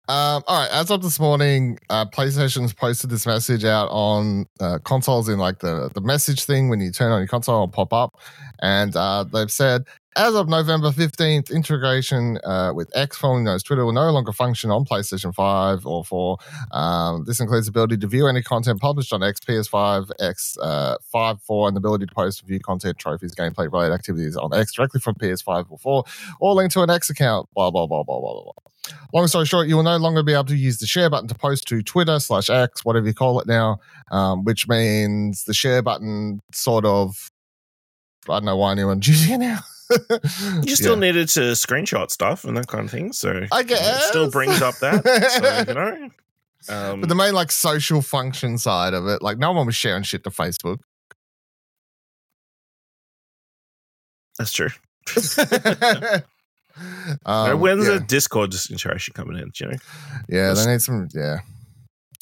Um, 0.09 0.41
all 0.47 0.61
right. 0.61 0.71
As 0.71 0.89
of 0.89 1.01
this 1.01 1.19
morning, 1.19 1.79
uh, 1.89 2.05
PlayStation's 2.05 2.71
posted 2.71 3.09
this 3.09 3.25
message 3.27 3.65
out 3.65 3.89
on 3.89 4.45
uh, 4.61 4.79
consoles 4.85 5.27
in 5.27 5.37
like 5.37 5.59
the 5.59 5.89
the 5.93 5.99
message 5.99 6.45
thing 6.45 6.69
when 6.69 6.79
you 6.79 6.91
turn 6.91 7.11
on 7.11 7.19
your 7.19 7.27
console, 7.27 7.55
it'll 7.55 7.67
pop 7.67 7.91
up, 7.91 8.17
and 8.61 8.95
uh, 8.95 9.25
they've 9.25 9.51
said 9.51 9.83
as 10.15 10.33
of 10.33 10.47
November 10.47 10.93
fifteenth, 10.93 11.51
integration 11.51 12.39
uh, 12.45 12.71
with 12.73 12.89
X, 12.95 13.21
known 13.21 13.49
as 13.49 13.63
Twitter, 13.63 13.83
will 13.83 13.91
no 13.91 14.09
longer 14.11 14.31
function 14.31 14.71
on 14.71 14.85
PlayStation 14.85 15.35
Five 15.35 15.85
or 15.85 16.05
Four. 16.05 16.37
Um, 16.71 17.25
this 17.25 17.41
includes 17.41 17.67
ability 17.67 17.97
to 17.97 18.07
view 18.07 18.27
any 18.27 18.41
content 18.41 18.79
published 18.79 19.11
on 19.11 19.21
X, 19.21 19.41
PS5, 19.41 20.09
X, 20.21 20.57
uh, 20.59 20.95
Five, 21.11 21.41
Four, 21.41 21.67
and 21.67 21.75
the 21.75 21.79
ability 21.79 22.05
to 22.05 22.15
post 22.15 22.47
view 22.47 22.61
content, 22.61 22.97
trophies, 22.97 23.35
gameplay 23.35 23.69
related 23.69 23.93
activities 23.93 24.37
on 24.37 24.53
X 24.53 24.71
directly 24.71 25.01
from 25.01 25.15
PS5 25.15 25.65
or 25.69 25.77
Four, 25.77 26.05
or 26.39 26.53
link 26.53 26.71
to 26.71 26.81
an 26.81 26.89
X 26.89 27.09
account. 27.09 27.49
Blah 27.53 27.71
blah 27.71 27.87
blah 27.87 28.03
blah 28.03 28.21
blah 28.21 28.41
blah. 28.41 28.66
Long 29.13 29.27
story 29.27 29.45
short, 29.45 29.67
you 29.67 29.75
will 29.75 29.83
no 29.83 29.97
longer 29.97 30.23
be 30.23 30.33
able 30.33 30.45
to 30.45 30.55
use 30.55 30.77
the 30.77 30.85
share 30.85 31.09
button 31.09 31.27
to 31.27 31.35
post 31.35 31.67
to 31.67 31.81
Twitter 31.81 32.19
slash 32.19 32.49
X, 32.49 32.83
whatever 32.83 33.07
you 33.07 33.13
call 33.13 33.39
it 33.39 33.47
now, 33.47 33.79
um, 34.11 34.43
which 34.43 34.67
means 34.67 35.45
the 35.45 35.53
share 35.53 35.81
button 35.81 36.41
sort 36.51 36.85
of. 36.85 37.29
I 38.29 38.33
don't 38.33 38.45
know 38.45 38.57
why 38.57 38.73
anyone's 38.73 39.07
using 39.07 39.35
it 39.35 39.37
now. 39.37 39.59
You 40.63 40.75
still 40.75 40.97
needed 40.97 41.29
to 41.29 41.51
screenshot 41.51 42.11
stuff 42.11 42.43
and 42.43 42.57
that 42.57 42.67
kind 42.67 42.85
of 42.85 42.91
thing. 42.91 43.13
So 43.13 43.45
I 43.51 43.59
you 43.61 43.65
know, 43.67 43.75
it 43.79 44.01
still 44.03 44.29
brings 44.29 44.61
up 44.61 44.75
that. 44.79 45.05
so, 45.31 45.71
you 45.71 45.73
know. 45.73 46.09
Um, 46.69 46.99
but 46.99 47.07
the 47.07 47.15
main 47.15 47.33
like 47.33 47.51
social 47.51 48.01
function 48.01 48.57
side 48.57 48.93
of 48.93 49.07
it, 49.07 49.21
like 49.21 49.37
no 49.37 49.53
one 49.53 49.65
was 49.65 49.75
sharing 49.75 50.03
shit 50.03 50.23
to 50.25 50.29
Facebook. 50.29 50.79
that's 54.37 54.51
true. 54.51 54.69
um, 57.25 57.59
When's 57.59 57.87
yeah. 57.87 57.95
the 57.95 57.99
Discord 58.01 58.51
just 58.51 58.71
interaction 58.71 59.13
coming 59.13 59.37
in? 59.37 59.51
You 59.59 59.67
know, 59.67 59.77
Yeah, 60.29 60.49
Just- 60.51 60.65
they 60.65 60.71
need 60.71 60.81
some. 60.81 61.07
Yeah, 61.13 61.39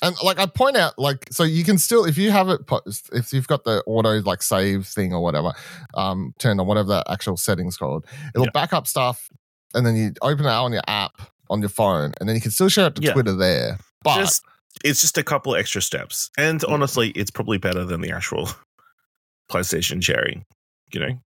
and 0.03 0.15
like 0.23 0.39
I 0.39 0.45
point 0.45 0.75
out, 0.77 0.97
like 0.99 1.27
so 1.31 1.43
you 1.43 1.63
can 1.63 1.77
still 1.77 2.05
if 2.05 2.17
you 2.17 2.31
have 2.31 2.49
it 2.49 2.67
post 2.67 3.09
if 3.13 3.31
you've 3.33 3.47
got 3.47 3.63
the 3.63 3.81
auto 3.87 4.21
like 4.21 4.41
save 4.43 4.85
thing 4.87 5.13
or 5.13 5.21
whatever 5.23 5.53
um 5.95 6.33
turned 6.39 6.59
on 6.59 6.67
whatever 6.67 6.89
that 6.89 7.05
actual 7.09 7.37
settings 7.37 7.77
called, 7.77 8.05
it'll 8.33 8.45
Yeah. 8.45 8.51
back 8.53 8.73
up 8.73 8.87
stuff, 8.87 9.29
and 9.73 9.85
then 9.85 9.95
you 9.95 10.13
open 10.21 10.45
it 10.45 10.49
out 10.49 10.65
on 10.65 10.73
your 10.73 10.83
app 10.87 11.21
on 11.49 11.59
your 11.61 11.69
phone, 11.69 12.13
and 12.19 12.27
then 12.27 12.35
you 12.35 12.41
can 12.41 12.51
still 12.51 12.69
share 12.69 12.87
it 12.87 12.95
to 12.95 13.01
Yeah. 13.01 13.13
Twitter 13.13 13.35
there. 13.35 13.77
But 14.03 14.17
just 14.17 14.43
it's 14.83 14.99
just 15.01 15.17
a 15.17 15.23
couple 15.23 15.55
extra 15.55 15.81
steps, 15.81 16.29
and 16.37 16.59
Mm. 16.61 16.71
honestly, 16.71 17.09
it's 17.11 17.31
probably 17.31 17.57
better 17.57 17.85
than 17.85 18.01
the 18.01 18.11
actual 18.11 18.49
PlayStation 19.51 20.03
sharing. 20.03 20.45
You 20.93 20.99
know, 20.99 21.19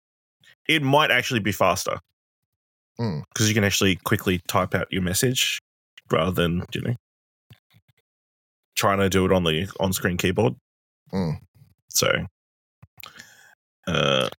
it 0.68 0.82
might 0.84 1.12
actually 1.12 1.40
be 1.42 1.52
faster 1.52 2.00
Mm. 3.00 3.24
because 3.34 3.48
you 3.48 3.56
can 3.56 3.64
actually 3.64 3.96
quickly 3.96 4.42
type 4.48 4.76
out 4.76 4.92
your 4.92 5.02
message 5.02 5.60
rather 6.12 6.32
than 6.32 6.66
you 6.74 6.82
know 6.82 6.96
trying 8.76 9.00
to 9.00 9.10
do 9.10 9.26
it 9.26 9.32
on 9.32 9.44
the 9.44 9.70
on-screen 9.80 10.18
keyboard. 10.18 10.56
Mm. 11.14 11.38
So, 11.90 12.10
uh, 13.88 14.30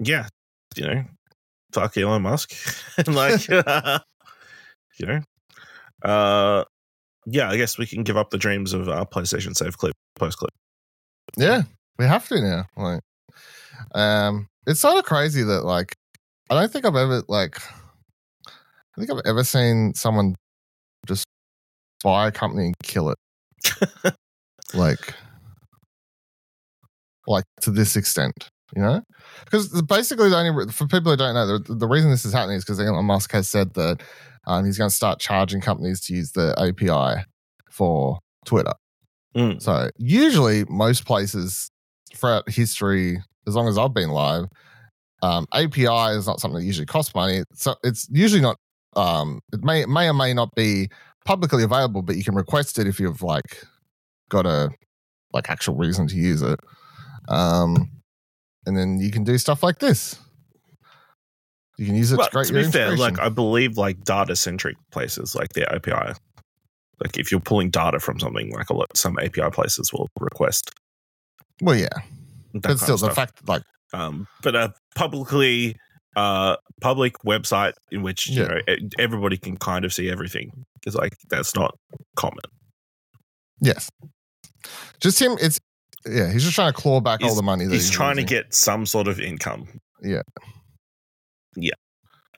yeah, 0.00 0.28
you 0.76 0.86
know, 0.86 1.04
fuck 1.72 1.96
Elon 1.96 2.22
Musk, 2.22 2.52
and 2.96 3.14
like, 3.14 3.46
you 3.48 5.06
know, 5.06 5.20
uh, 6.02 6.64
yeah, 7.26 7.50
I 7.50 7.56
guess 7.56 7.78
we 7.78 7.86
can 7.86 8.02
give 8.02 8.16
up 8.16 8.30
the 8.30 8.38
dreams 8.38 8.72
of 8.72 8.88
our 8.88 9.06
PlayStation 9.06 9.54
Save 9.54 9.76
clip 9.76 9.94
post 10.16 10.38
clip. 10.38 10.52
Yeah, 11.36 11.62
we 11.98 12.06
have 12.06 12.26
to 12.28 12.40
now. 12.40 12.64
Like, 12.76 13.02
um, 13.94 14.48
it's 14.66 14.80
sort 14.80 14.98
of 14.98 15.04
crazy 15.04 15.42
that 15.42 15.64
like 15.64 15.94
I 16.50 16.58
don't 16.58 16.72
think 16.72 16.84
I've 16.84 16.96
ever 16.96 17.22
like 17.28 17.58
I 18.96 19.00
think 19.00 19.10
I've 19.10 19.22
ever 19.24 19.44
seen 19.44 19.94
someone 19.94 20.34
just 21.06 21.24
buy 22.04 22.28
a 22.28 22.32
company 22.32 22.66
and 22.66 22.74
kill 22.82 23.10
it. 23.10 23.18
like, 24.74 25.14
like 27.26 27.44
to 27.62 27.70
this 27.70 27.96
extent, 27.96 28.50
you 28.74 28.82
know? 28.82 29.02
Because 29.44 29.82
basically, 29.82 30.28
the 30.28 30.36
only 30.36 30.72
for 30.72 30.86
people 30.86 31.12
who 31.12 31.16
don't 31.16 31.34
know, 31.34 31.58
the, 31.58 31.74
the 31.74 31.88
reason 31.88 32.10
this 32.10 32.24
is 32.24 32.32
happening 32.32 32.56
is 32.56 32.64
because 32.64 32.80
Elon 32.80 33.04
Musk 33.04 33.32
has 33.32 33.48
said 33.48 33.74
that 33.74 34.02
um, 34.46 34.64
he's 34.64 34.78
going 34.78 34.90
to 34.90 34.94
start 34.94 35.20
charging 35.20 35.60
companies 35.60 36.00
to 36.02 36.14
use 36.14 36.32
the 36.32 36.54
API 36.58 37.24
for 37.70 38.18
Twitter. 38.44 38.72
Mm. 39.34 39.62
So 39.62 39.90
usually, 39.96 40.64
most 40.68 41.06
places 41.06 41.70
throughout 42.14 42.48
history, 42.48 43.18
as 43.46 43.54
long 43.54 43.68
as 43.68 43.78
I've 43.78 43.94
been 43.94 44.10
live, 44.10 44.46
um, 45.22 45.46
API 45.54 46.16
is 46.16 46.26
not 46.26 46.40
something 46.40 46.60
that 46.60 46.66
usually 46.66 46.86
costs 46.86 47.14
money. 47.14 47.44
So 47.54 47.76
it's 47.82 48.06
usually 48.10 48.42
not. 48.42 48.56
Um, 48.94 49.40
it 49.52 49.62
may 49.62 49.84
may 49.86 50.08
or 50.08 50.14
may 50.14 50.34
not 50.34 50.54
be 50.54 50.88
publicly 51.24 51.62
available, 51.62 52.02
but 52.02 52.16
you 52.16 52.24
can 52.24 52.34
request 52.34 52.78
it 52.78 52.86
if 52.86 53.00
you've 53.00 53.22
like 53.22 53.64
got 54.28 54.46
a 54.46 54.70
like 55.32 55.48
actual 55.50 55.76
reason 55.76 56.06
to 56.08 56.16
use 56.16 56.42
it. 56.42 56.60
Um, 57.28 57.90
and 58.66 58.76
then 58.76 59.00
you 59.00 59.10
can 59.10 59.24
do 59.24 59.38
stuff 59.38 59.62
like 59.62 59.78
this. 59.78 60.18
You 61.78 61.86
can 61.86 61.94
use 61.94 62.12
it 62.12 62.18
Well, 62.18 62.26
to 62.26 62.30
create 62.30 62.48
to 62.48 62.52
be 62.52 62.64
fair, 62.64 62.96
like 62.96 63.18
I 63.18 63.28
believe 63.28 63.78
like 63.78 64.04
data 64.04 64.36
centric 64.36 64.76
places 64.90 65.34
like 65.34 65.50
their 65.54 65.72
API, 65.74 66.12
like 67.02 67.18
if 67.18 67.30
you're 67.30 67.40
pulling 67.40 67.70
data 67.70 67.98
from 67.98 68.20
something, 68.20 68.52
like 68.52 68.70
a 68.70 68.74
lot 68.74 68.96
some 68.96 69.18
API 69.18 69.50
places 69.50 69.92
will 69.92 70.08
request. 70.20 70.70
well, 71.60 71.76
yeah, 71.76 71.88
but 72.52 72.78
still, 72.78 72.98
the 72.98 73.10
fact 73.10 73.48
like 73.48 73.62
um, 73.92 74.26
but 74.42 74.54
a 74.54 74.74
publicly 74.94 75.76
uh 76.16 76.56
public 76.80 77.14
website 77.24 77.72
in 77.90 78.02
which 78.02 78.28
you 78.28 78.42
Yeah. 78.42 78.48
know 78.48 78.58
e- 78.68 78.88
everybody 78.98 79.36
can 79.36 79.56
kind 79.56 79.84
of 79.84 79.92
see 79.92 80.10
everything 80.10 80.64
because 80.74 80.94
like 80.94 81.16
that's 81.30 81.54
not 81.54 81.76
common. 82.16 82.44
yes, 83.60 83.90
just 85.00 85.20
him. 85.20 85.36
It's 85.40 85.58
yeah, 86.08 86.32
he's 86.32 86.42
just 86.42 86.54
trying 86.56 86.72
to 86.72 86.78
claw 86.78 87.00
back 87.00 87.22
all 87.22 87.34
the 87.34 87.42
money. 87.42 87.64
That 87.66 87.72
He's 87.74 87.88
trying 87.90 88.16
to 88.16 88.24
get 88.24 88.52
some 88.52 88.86
sort 88.86 89.06
of 89.08 89.20
income. 89.20 89.68
Yeah. 90.02 90.22
Yeah. 91.56 91.74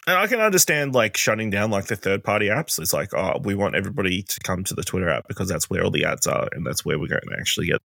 And 0.06 0.18
I 0.18 0.26
can 0.26 0.38
understand 0.40 0.94
like 0.94 1.16
shutting 1.16 1.48
down 1.48 1.70
like 1.70 1.86
the 1.86 1.96
third 1.96 2.22
party 2.22 2.48
apps. 2.48 2.78
It's 2.78 2.92
like, 2.92 3.14
oh, 3.14 3.38
we 3.42 3.54
want 3.54 3.74
everybody 3.74 4.22
to 4.22 4.40
come 4.40 4.62
to 4.64 4.74
the 4.74 4.82
Twitter 4.82 5.08
app 5.08 5.26
because 5.28 5.48
that's 5.48 5.70
where 5.70 5.82
all 5.82 5.90
the 5.90 6.04
ads 6.04 6.26
are 6.26 6.46
and 6.52 6.66
that's 6.66 6.84
where 6.84 6.98
we're 6.98 7.08
going 7.08 7.22
to 7.26 7.36
actually 7.38 7.68
get 7.68 7.80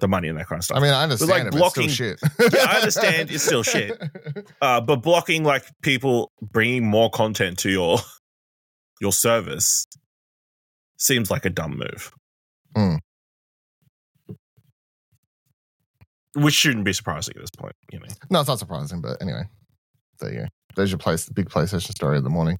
the 0.00 0.08
money 0.08 0.28
and 0.28 0.38
that 0.38 0.46
kind 0.46 0.58
of 0.60 0.64
stuff. 0.64 0.76
I 0.78 0.80
mean, 0.80 0.92
I 0.92 1.02
understand 1.02 1.30
like, 1.30 1.42
it, 1.46 1.52
but 1.52 1.60
it's 1.60 1.70
still 1.70 1.82
blocking- 1.82 1.90
shit. 1.90 2.20
Yeah, 2.54 2.66
I 2.70 2.76
understand 2.76 3.30
it's 3.30 3.42
still 3.42 3.62
shit. 3.74 4.00
uh, 4.62 4.80
but 4.80 4.96
blocking 4.96 5.44
like 5.44 5.64
people 5.82 6.32
bringing 6.40 6.86
more 6.86 7.10
content 7.10 7.58
to 7.60 7.70
your 7.70 7.98
your 9.00 9.12
service 9.12 9.86
seems 10.98 11.30
like 11.30 11.44
a 11.44 11.50
dumb 11.50 11.78
move. 11.78 12.12
Hmm. 12.74 12.96
Which 16.34 16.54
shouldn't 16.54 16.84
be 16.84 16.92
surprising 16.92 17.34
at 17.36 17.40
this 17.40 17.50
point, 17.50 17.74
you 17.92 17.98
know. 17.98 18.06
No, 18.30 18.40
it's 18.40 18.48
not 18.48 18.58
surprising, 18.58 19.00
but 19.00 19.20
anyway, 19.20 19.42
there 20.20 20.32
you 20.32 20.38
go. 20.40 20.46
There's 20.76 20.90
your 20.90 20.98
place, 20.98 21.24
the 21.24 21.32
big 21.32 21.48
PlayStation 21.48 21.90
story 21.90 22.18
of 22.18 22.22
the 22.24 22.30
morning. 22.30 22.58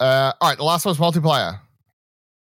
Uh, 0.00 0.32
all 0.40 0.48
right, 0.48 0.56
The 0.58 0.64
Last 0.64 0.84
of 0.86 0.90
Us 0.90 0.98
multiplayer. 0.98 1.60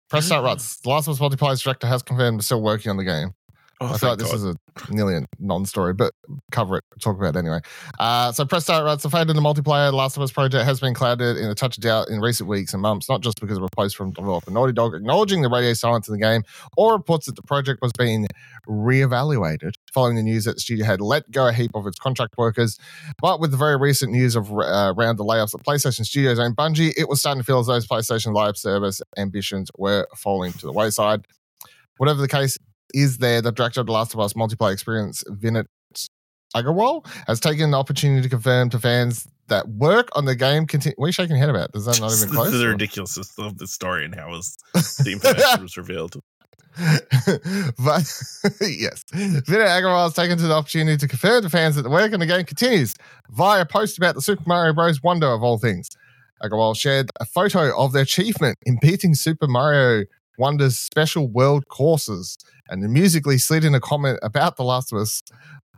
Press 0.09 0.25
start 0.25 0.43
ruts. 0.45 0.77
The 0.81 0.89
Last 0.89 1.07
of 1.07 1.13
Us 1.13 1.19
multiplayer's 1.19 1.61
director 1.61 1.87
has 1.87 2.03
confirmed 2.03 2.43
still 2.45 2.61
working 2.61 2.89
on 2.89 2.97
the 2.97 3.03
game. 3.03 3.33
Oh, 3.81 3.87
I 3.87 3.97
feel 3.97 4.09
like 4.09 4.19
this 4.19 4.27
God. 4.27 4.35
is 4.35 4.45
a 4.45 4.55
nearly 4.91 5.15
a 5.15 5.25
non-story, 5.39 5.95
but 5.95 6.13
cover 6.51 6.77
it, 6.77 6.83
talk 7.01 7.17
about 7.17 7.35
it 7.35 7.39
anyway. 7.39 7.59
Uh, 7.99 8.31
so 8.31 8.45
press 8.45 8.63
start 8.63 8.85
ruts. 8.85 9.01
The 9.01 9.09
fate 9.09 9.27
of 9.27 9.35
the 9.35 9.41
multiplayer 9.41 9.89
The 9.89 9.95
Last 9.95 10.15
of 10.17 10.21
Us 10.21 10.31
project 10.31 10.65
has 10.65 10.79
been 10.79 10.93
clouded 10.93 11.37
in 11.37 11.49
a 11.49 11.55
touch 11.55 11.77
of 11.77 11.83
doubt 11.83 12.07
in 12.09 12.19
recent 12.19 12.47
weeks 12.47 12.73
and 12.73 12.81
months, 12.81 13.09
not 13.09 13.21
just 13.21 13.41
because 13.41 13.57
of 13.57 13.63
a 13.63 13.69
post 13.75 13.97
from 13.97 14.11
developer 14.11 14.51
Naughty 14.51 14.71
Dog 14.71 14.93
acknowledging 14.93 15.41
the 15.41 15.49
radio 15.49 15.73
silence 15.73 16.07
in 16.07 16.11
the 16.11 16.19
game, 16.19 16.43
or 16.77 16.93
reports 16.93 17.25
that 17.25 17.35
the 17.35 17.41
project 17.41 17.81
was 17.81 17.91
being 17.97 18.27
reevaluated 18.67 19.71
following 19.91 20.15
the 20.15 20.21
news 20.21 20.45
that 20.45 20.53
the 20.53 20.61
studio 20.61 20.85
had 20.85 21.01
let 21.01 21.29
go 21.31 21.47
a 21.47 21.51
heap 21.51 21.71
of 21.73 21.87
its 21.87 21.97
contract 21.97 22.35
workers. 22.37 22.77
But 23.19 23.39
with 23.39 23.49
the 23.49 23.57
very 23.57 23.77
recent 23.77 24.11
news 24.11 24.35
of 24.35 24.51
uh, 24.51 24.93
around 24.95 25.17
the 25.17 25.25
layoffs 25.25 25.55
at 25.55 25.65
PlayStation 25.65 26.05
Studios 26.05 26.37
and 26.37 26.55
Bungie, 26.55 26.93
it 26.97 27.09
was 27.09 27.19
starting 27.19 27.41
to 27.41 27.45
feel 27.45 27.59
as 27.59 27.65
though 27.65 27.79
PlayStation 27.79 28.35
Live 28.35 28.57
service 28.57 29.01
ambitions 29.17 29.71
were 29.75 30.07
falling 30.15 30.53
to 30.53 30.67
the 30.67 30.71
wayside. 30.71 31.25
Whatever 31.97 32.21
the 32.21 32.27
case 32.27 32.59
is 32.93 33.17
there, 33.17 33.41
the 33.41 33.51
director 33.51 33.79
of 33.81 33.85
The 33.87 33.91
Last 33.93 34.13
of 34.13 34.19
Us 34.19 34.33
multiplayer 34.33 34.73
experience, 34.73 35.23
Vinit 35.29 35.65
Agarwal, 36.55 37.05
has 37.27 37.39
taken 37.39 37.71
the 37.71 37.77
opportunity 37.77 38.21
to 38.21 38.29
confirm 38.29 38.69
to 38.71 38.79
fans 38.79 39.27
that 39.47 39.67
work 39.69 40.09
on 40.15 40.25
the 40.25 40.35
game 40.35 40.65
continue. 40.67 40.95
What 40.97 41.05
are 41.05 41.09
you 41.09 41.13
shaking 41.13 41.35
your 41.37 41.39
head 41.45 41.49
about? 41.49 41.71
Does 41.71 41.85
that 41.85 41.99
not 41.99 42.11
even 42.13 42.19
This 42.27 42.31
close? 42.31 42.53
is 42.53 42.59
the 42.59 42.65
or- 42.67 42.71
ridiculousness 42.71 43.33
of 43.37 43.57
the 43.57 43.67
story 43.67 44.05
and 44.05 44.15
how 44.15 44.29
was 44.29 44.57
the 45.03 45.11
information 45.13 45.61
was 45.63 45.77
revealed. 45.77 46.15
but 46.77 48.03
yes, 48.61 49.03
Vinay 49.13 49.67
Agarwal 49.67 50.05
has 50.05 50.13
taken 50.13 50.37
to 50.37 50.47
the 50.47 50.53
opportunity 50.53 50.95
to 50.97 51.07
confirm 51.07 51.41
to 51.43 51.49
fans 51.49 51.75
that 51.75 51.81
the 51.81 51.89
work 51.89 52.13
on 52.13 52.19
the 52.21 52.25
game 52.25 52.45
continues 52.45 52.95
via 53.29 53.61
a 53.61 53.65
post 53.65 53.97
about 53.97 54.15
the 54.15 54.21
Super 54.21 54.43
Mario 54.45 54.73
Bros. 54.73 55.03
Wonder 55.03 55.27
of 55.27 55.43
all 55.43 55.57
things. 55.57 55.89
Agarwal 56.41 56.75
shared 56.75 57.09
a 57.19 57.25
photo 57.25 57.77
of 57.77 57.91
their 57.91 58.03
achievement 58.03 58.57
in 58.65 58.77
beating 58.81 59.13
Super 59.15 59.47
Mario 59.47 60.05
Wonder's 60.37 60.77
special 60.77 61.27
world 61.27 61.67
courses 61.67 62.37
and 62.69 62.81
musically 62.91 63.37
slid 63.37 63.63
in 63.65 63.75
a 63.75 63.79
comment 63.79 64.19
about 64.23 64.57
The 64.57 64.63
Last 64.63 64.91
of 64.91 64.99
Us 64.99 65.21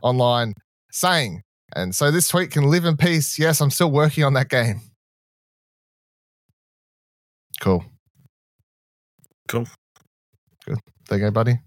online 0.02 0.54
saying, 0.90 1.42
and 1.74 1.94
so 1.94 2.10
this 2.10 2.28
tweet 2.28 2.50
can 2.50 2.64
live 2.64 2.84
in 2.84 2.96
peace. 2.96 3.38
Yes, 3.38 3.60
I'm 3.60 3.70
still 3.70 3.90
working 3.90 4.24
on 4.24 4.34
that 4.34 4.48
game. 4.48 4.80
Cool. 7.60 7.84
Cool. 9.48 9.66
Good. 10.66 10.78
There 11.08 11.18
you 11.18 11.24
go, 11.26 11.30
buddy. 11.30 11.58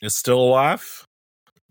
It's 0.00 0.16
still 0.16 0.40
alive, 0.40 1.06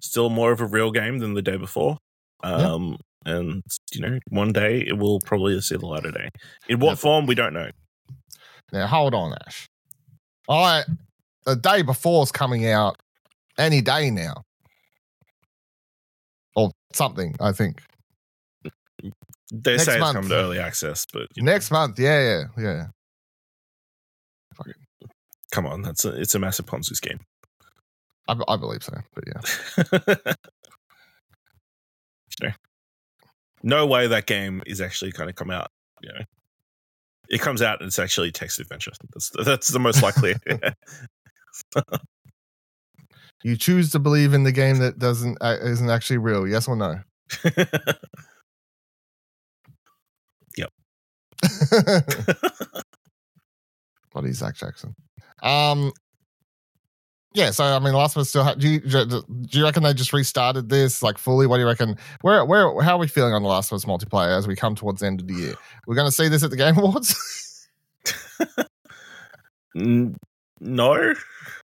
still 0.02 0.30
more 0.30 0.52
of 0.52 0.62
a 0.62 0.66
real 0.66 0.92
game 0.92 1.20
than 1.20 1.34
the 1.34 1.42
day 1.42 1.58
before. 1.58 1.98
Yeah. 2.44 2.74
Um, 2.74 2.98
and 3.26 3.64
you 3.94 4.02
know, 4.02 4.20
one 4.30 4.52
day 4.52 4.84
it 4.88 4.98
will 4.98 5.20
probably 5.20 5.60
see 5.62 5.78
the 5.78 5.86
light 5.86 6.06
of 6.06 6.14
day. 6.14 6.30
In 6.68 6.80
what 6.80 6.98
form, 6.98 7.26
we 7.26 7.36
don't 7.36 7.54
know. 7.54 7.70
Now 8.72 8.88
hold 8.88 9.14
on, 9.14 9.38
Ash. 9.46 9.68
Right, 10.50 10.84
the 11.46 11.56
day 11.56 11.82
before 11.82 12.24
is 12.24 12.32
coming 12.32 12.68
out 12.68 12.98
any 13.58 13.82
day 13.82 14.10
now, 14.12 14.44
or 16.56 16.72
something. 16.94 17.36
I 17.40 17.52
think 17.52 17.82
They 19.52 19.74
Next 19.78 19.86
say 19.86 20.00
month. 20.00 20.18
it's 20.18 20.28
come 20.28 20.30
to 20.30 20.36
early 20.36 20.60
access, 20.60 21.06
but 21.12 21.28
you 21.36 21.44
know, 21.44 21.52
next 21.52 21.72
month. 21.72 22.00
Yeah, 22.00 22.48
yeah, 22.58 22.64
yeah. 22.64 22.86
come 25.52 25.66
on, 25.68 25.82
that's 25.82 26.04
a, 26.06 26.10
it's 26.20 26.36
a 26.36 26.40
massive 26.40 26.66
Ponzi 26.66 26.96
scheme. 26.96 27.20
I, 28.28 28.36
I 28.48 28.58
believe 28.58 28.84
so. 28.84 28.94
But 29.14 29.24
yeah, 29.28 30.34
You 32.42 32.52
no 33.62 33.86
way 33.86 34.08
that 34.08 34.26
game 34.26 34.62
is 34.66 34.82
actually 34.82 35.12
going 35.12 35.28
to 35.28 35.34
come 35.34 35.52
out. 35.52 35.70
You 36.02 36.10
know, 36.10 36.20
it 37.34 37.42
comes 37.42 37.62
out 37.64 37.82
and 37.82 37.88
it's 37.88 37.98
actually 37.98 38.32
text 38.32 38.60
adventure. 38.60 38.92
That's 39.14 39.32
that's 39.44 39.68
the 39.70 39.80
most 39.80 40.04
likely. 40.04 40.36
you 43.44 43.58
choose 43.58 43.92
to 43.92 44.00
believe 44.00 44.34
in 44.34 44.44
the 44.44 44.52
game 44.52 44.78
that 44.78 45.00
doesn't 45.00 45.38
uh, 45.42 45.58
isn't 45.64 45.90
actually 45.90 46.20
real. 46.20 46.48
Yes 46.48 46.68
or 46.68 46.76
no? 46.76 47.00
Yep. 50.56 50.72
Bloody 54.14 54.34
Zach 54.34 54.56
Jackson. 54.56 54.94
Um. 55.42 55.92
Yeah, 57.36 57.50
so 57.50 57.64
I 57.64 57.80
mean, 57.80 57.94
Last 57.94 58.16
of 58.16 58.22
Us 58.22 58.30
still. 58.30 58.44
Ha- 58.44 58.54
do 58.54 58.70
you 58.70 58.80
do 58.80 59.24
you 59.58 59.64
reckon 59.64 59.82
they 59.84 59.94
just 59.94 60.14
restarted 60.14 60.70
this 60.70 61.02
like 61.02 61.18
fully? 61.18 61.48
What 61.48 61.58
do 61.58 61.62
you 61.62 61.68
reckon? 61.68 61.98
Where 62.22 62.46
where 62.46 62.80
how 62.82 62.96
are 62.96 63.00
we 63.00 63.08
feeling 63.08 63.34
on 63.34 63.42
the 63.42 63.50
Last 63.50 63.72
of 63.72 63.76
Us 63.76 63.86
multiplayer 63.86 64.38
as 64.38 64.48
we 64.48 64.56
come 64.56 64.76
towards 64.76 65.00
the 65.00 65.08
end 65.08 65.20
of 65.20 65.28
the 65.28 65.34
year? 65.34 65.56
We're 65.88 65.96
going 65.96 66.08
to 66.08 66.12
see 66.12 66.28
this 66.28 66.44
at 66.44 66.52
the 66.52 66.58
Game 66.58 66.78
Awards. 66.78 67.68
No, 69.76 70.14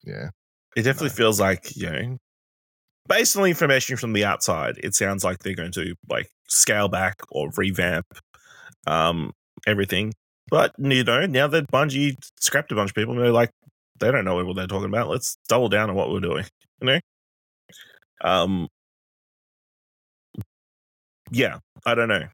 yeah, 0.04 0.28
it 0.76 0.82
definitely 0.82 1.08
No. 1.08 1.14
feels 1.14 1.40
like 1.40 1.76
you 1.76 1.90
know 1.90 2.18
based 3.08 3.37
on 3.37 3.42
the 3.44 3.49
information 3.50 3.96
from 3.96 4.12
the 4.14 4.25
outside, 4.25 4.78
it 4.82 4.94
sounds 4.94 5.23
like 5.25 5.38
they're 5.40 5.54
going 5.54 5.73
to 5.73 5.94
like 6.08 6.28
scale 6.49 6.88
back 6.88 7.20
or 7.30 7.50
revamp 7.56 8.06
um, 8.87 9.32
everything. 9.66 10.12
But 10.50 10.75
you 10.78 11.04
know, 11.04 11.26
now 11.26 11.46
that 11.46 11.70
Bungie 11.70 12.16
scrapped 12.40 12.73
a 12.73 12.75
bunch 12.75 12.90
of 12.90 12.94
people, 12.96 13.14
they're 13.14 13.30
like, 13.30 13.50
they 14.01 14.11
don't 14.11 14.25
know 14.25 14.43
what 14.45 14.57
they're 14.57 14.67
talking 14.67 14.89
about. 14.89 15.09
Let's 15.09 15.37
double 15.49 15.69
down 15.69 15.91
on 15.91 15.97
what 15.97 16.11
we're 16.11 16.21
doing. 16.21 16.45
You 16.81 16.87
know, 16.87 17.01
um, 18.23 18.69
yeah, 21.31 21.59
I 21.87 21.95
don't 21.95 22.09
know. 22.09 22.25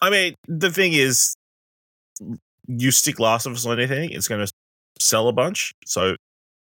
I 0.00 0.10
mean, 0.10 0.34
the 0.48 0.70
thing 0.70 0.92
is, 0.94 1.34
you 2.66 2.90
stick 2.90 3.20
Last 3.20 3.46
of 3.46 3.52
Us 3.52 3.66
on 3.66 3.78
anything, 3.78 4.10
it's 4.10 4.28
going 4.28 4.44
to 4.44 4.52
sell 4.98 5.28
a 5.28 5.32
bunch. 5.32 5.72
So, 5.84 6.16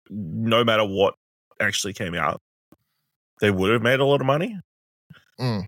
no 0.10 0.63
matter 0.63 0.86
what 0.86 1.15
actually 1.60 1.94
came 1.94 2.13
out, 2.13 2.39
they 3.41 3.51
would 3.51 3.72
have 3.72 3.82
made 3.82 4.00
a 4.00 4.05
lot 4.05 4.22
of 4.22 4.27
money. 4.27 4.60
Mm. 5.39 5.67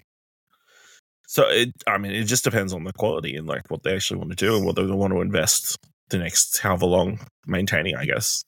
So 1.27 1.47
it, 1.49 1.73
I 1.85 1.97
mean, 1.97 2.13
it 2.13 2.23
just 2.23 2.45
depends 2.45 2.73
on 2.73 2.85
the 2.85 2.93
quality 2.93 3.35
and 3.35 3.47
like 3.47 3.69
what 3.69 3.83
they 3.83 3.93
actually 3.93 4.17
want 4.17 4.29
to 4.29 4.35
do 4.35 4.55
and 4.55 4.65
what 4.65 4.75
they 4.75 4.85
want 4.85 5.13
to 5.13 5.21
invest 5.21 5.77
the 6.09 6.17
next 6.17 6.59
however 6.59 6.85
long 6.85 7.19
maintaining, 7.45 7.95
I 7.95 8.05
guess. 8.05 8.43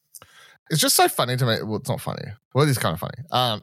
It's 0.70 0.82
just 0.82 0.96
so 0.96 1.08
funny 1.08 1.36
to 1.36 1.46
me. 1.46 1.63
Well, 1.63 1.78
it's 1.78 1.89
not 1.89 2.00
funny. 2.00 2.25
Well, 2.54 2.68
it 2.68 2.70
is 2.70 2.78
kind 2.78 2.94
of 2.94 3.00
funny. 3.00 3.24
Um, 3.32 3.62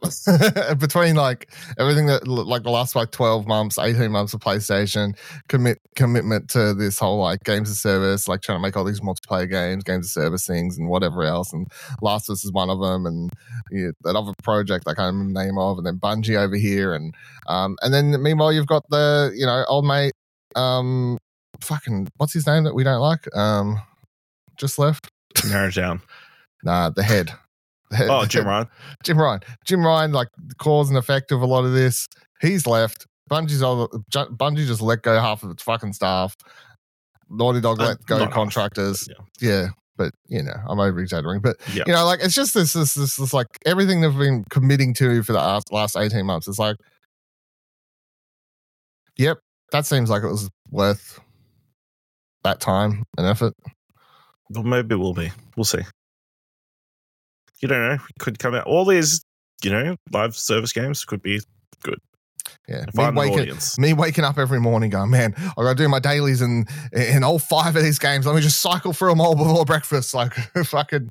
between 0.79 1.15
like 1.15 1.53
everything 1.79 2.07
that 2.07 2.27
like 2.27 2.65
the 2.65 2.71
last 2.71 2.97
like 2.97 3.13
twelve 3.13 3.47
months, 3.47 3.79
eighteen 3.79 4.11
months 4.11 4.35
of 4.35 4.41
PlayStation 4.41 5.17
commit 5.49 5.79
commitment 5.95 6.51
to 6.51 6.75
this 6.75 6.99
whole 6.99 7.19
like 7.19 7.45
games 7.45 7.71
of 7.71 7.77
service, 7.77 8.27
like 8.27 8.43
trying 8.43 8.59
to 8.59 8.63
make 8.63 8.77
all 8.77 8.83
these 8.83 9.01
multiplayer 9.01 9.49
games, 9.49 9.85
games 9.85 10.07
of 10.07 10.11
service 10.11 10.47
things, 10.47 10.79
and 10.79 10.89
whatever 10.89 11.23
else. 11.23 11.53
And 11.53 11.69
Last 12.03 12.29
of 12.29 12.35
Us 12.35 12.45
is 12.45 12.53
one 12.53 12.71
of 12.71 12.81
them, 12.81 13.07
and 13.07 13.31
yeah, 13.71 13.91
that 14.03 14.17
other 14.17 14.33
project 14.43 14.89
I 14.89 14.95
can't 14.95 15.15
remember 15.15 15.39
the 15.39 15.47
name 15.47 15.59
of, 15.59 15.79
and 15.79 15.87
then 15.87 15.99
Bungie 16.01 16.37
over 16.37 16.57
here, 16.57 16.93
and 16.93 17.15
um, 17.47 17.77
and 17.83 17.95
then 17.95 18.21
meanwhile 18.21 18.53
you've 18.53 18.67
got 18.67 18.83
the 18.91 19.33
you 19.33 19.47
know 19.47 19.65
old 19.69 19.85
mate, 19.85 20.13
um, 20.57 21.19
fucking 21.63 22.09
what's 22.17 22.33
his 22.33 22.47
name 22.47 22.65
that 22.65 22.75
we 22.75 22.85
don't 22.85 23.01
like, 23.01 23.35
um, 23.37 23.81
just 24.57 24.79
left. 24.79 25.09
Narrow 25.49 25.71
down. 25.71 26.01
Nah, 26.65 26.91
the 26.91 27.03
head. 27.03 27.31
The 27.91 27.97
head- 27.97 28.09
Oh, 28.11 28.25
Jim 28.25 28.45
Ryan. 28.47 28.67
Jim 29.05 29.19
Ryan. 29.19 29.41
Jim 29.67 29.85
Ryan, 29.87 30.11
like 30.13 30.29
the 30.37 30.55
cause 30.57 30.89
and 30.89 30.99
effect 30.99 31.31
of 31.31 31.43
a 31.43 31.47
lot 31.47 31.65
of 31.65 31.73
this. 31.73 32.09
He's 32.41 32.67
left. 32.67 33.07
Bungie's 33.31 33.63
all, 33.63 33.87
Bungie 34.11 34.67
just 34.67 34.81
let 34.81 35.03
go 35.03 35.21
half 35.21 35.43
of 35.45 35.51
its 35.51 35.63
fucking 35.63 35.93
staff. 35.93 36.35
Naughty 37.29 37.61
Dog 37.61 37.81
Uh, 37.81 37.89
let 37.89 38.07
go 38.07 38.19
not 38.19 38.27
half, 38.29 38.35
contractors. 38.35 39.09
Yeah. 39.09 39.15
Yeah, 39.41 39.69
but 39.97 40.13
you 40.29 40.43
know, 40.43 40.55
I'm 40.69 40.81
over 40.81 40.99
exaggerating. 40.99 41.43
But 41.43 41.57
Yeah. 41.73 41.85
you 41.87 41.93
know, 41.93 42.05
like 42.05 42.21
it's 42.21 42.35
just 42.35 42.55
this, 42.55 42.73
this, 42.73 42.95
this, 42.95 43.17
this, 43.17 43.33
like 43.33 43.49
everything 43.65 44.01
they've 44.01 44.17
been 44.19 44.45
committing 44.51 44.93
to 44.95 45.23
for 45.23 45.33
the 45.35 45.39
last, 45.39 45.71
last 45.73 45.97
18 45.97 46.25
months. 46.27 46.49
It's 46.49 46.59
like, 46.59 46.77
yep, 49.17 49.39
that 49.73 49.87
seems 49.87 50.11
like 50.11 50.23
it 50.23 50.29
was 50.29 50.51
worth 50.71 51.21
that 52.47 52.61
time 52.61 53.05
and 53.19 53.27
effort. 53.27 53.55
Well, 54.51 54.63
maybe 54.63 54.95
it 54.95 54.99
will 54.99 55.15
be. 55.15 55.31
We'll 55.57 55.65
see. 55.65 55.83
You 57.61 57.69
don't 57.69 57.81
know. 57.81 57.95
It 57.95 58.19
could 58.19 58.39
come 58.39 58.55
out. 58.55 58.67
All 58.67 58.85
these, 58.85 59.25
you 59.63 59.71
know, 59.71 59.97
live 60.13 60.37
service 60.37 60.73
games 60.73 61.05
could 61.05 61.23
be 61.23 61.41
good. 61.83 61.99
Yeah, 62.69 62.85
me 62.95 63.11
waking, 63.13 63.59
me 63.79 63.93
waking 63.93 64.23
up 64.23 64.39
every 64.39 64.61
morning 64.61 64.91
going, 64.91 65.11
man, 65.11 65.35
I 65.37 65.63
got 65.63 65.77
to 65.77 65.83
do 65.83 65.89
my 65.89 65.99
dailies 65.99 66.43
in 66.43 66.67
in 66.93 67.25
all 67.25 67.41
five 67.41 67.75
of 67.75 67.83
these 67.83 67.99
games. 67.99 68.25
Let 68.27 68.37
me 68.37 68.41
just 68.41 68.61
cycle 68.61 68.93
through 68.93 69.11
them 69.11 69.21
all 69.21 69.35
before 69.35 69.65
breakfast. 69.65 70.15
Like 70.15 70.37
if 70.55 70.57
I 70.57 70.83
fucking. 70.83 71.11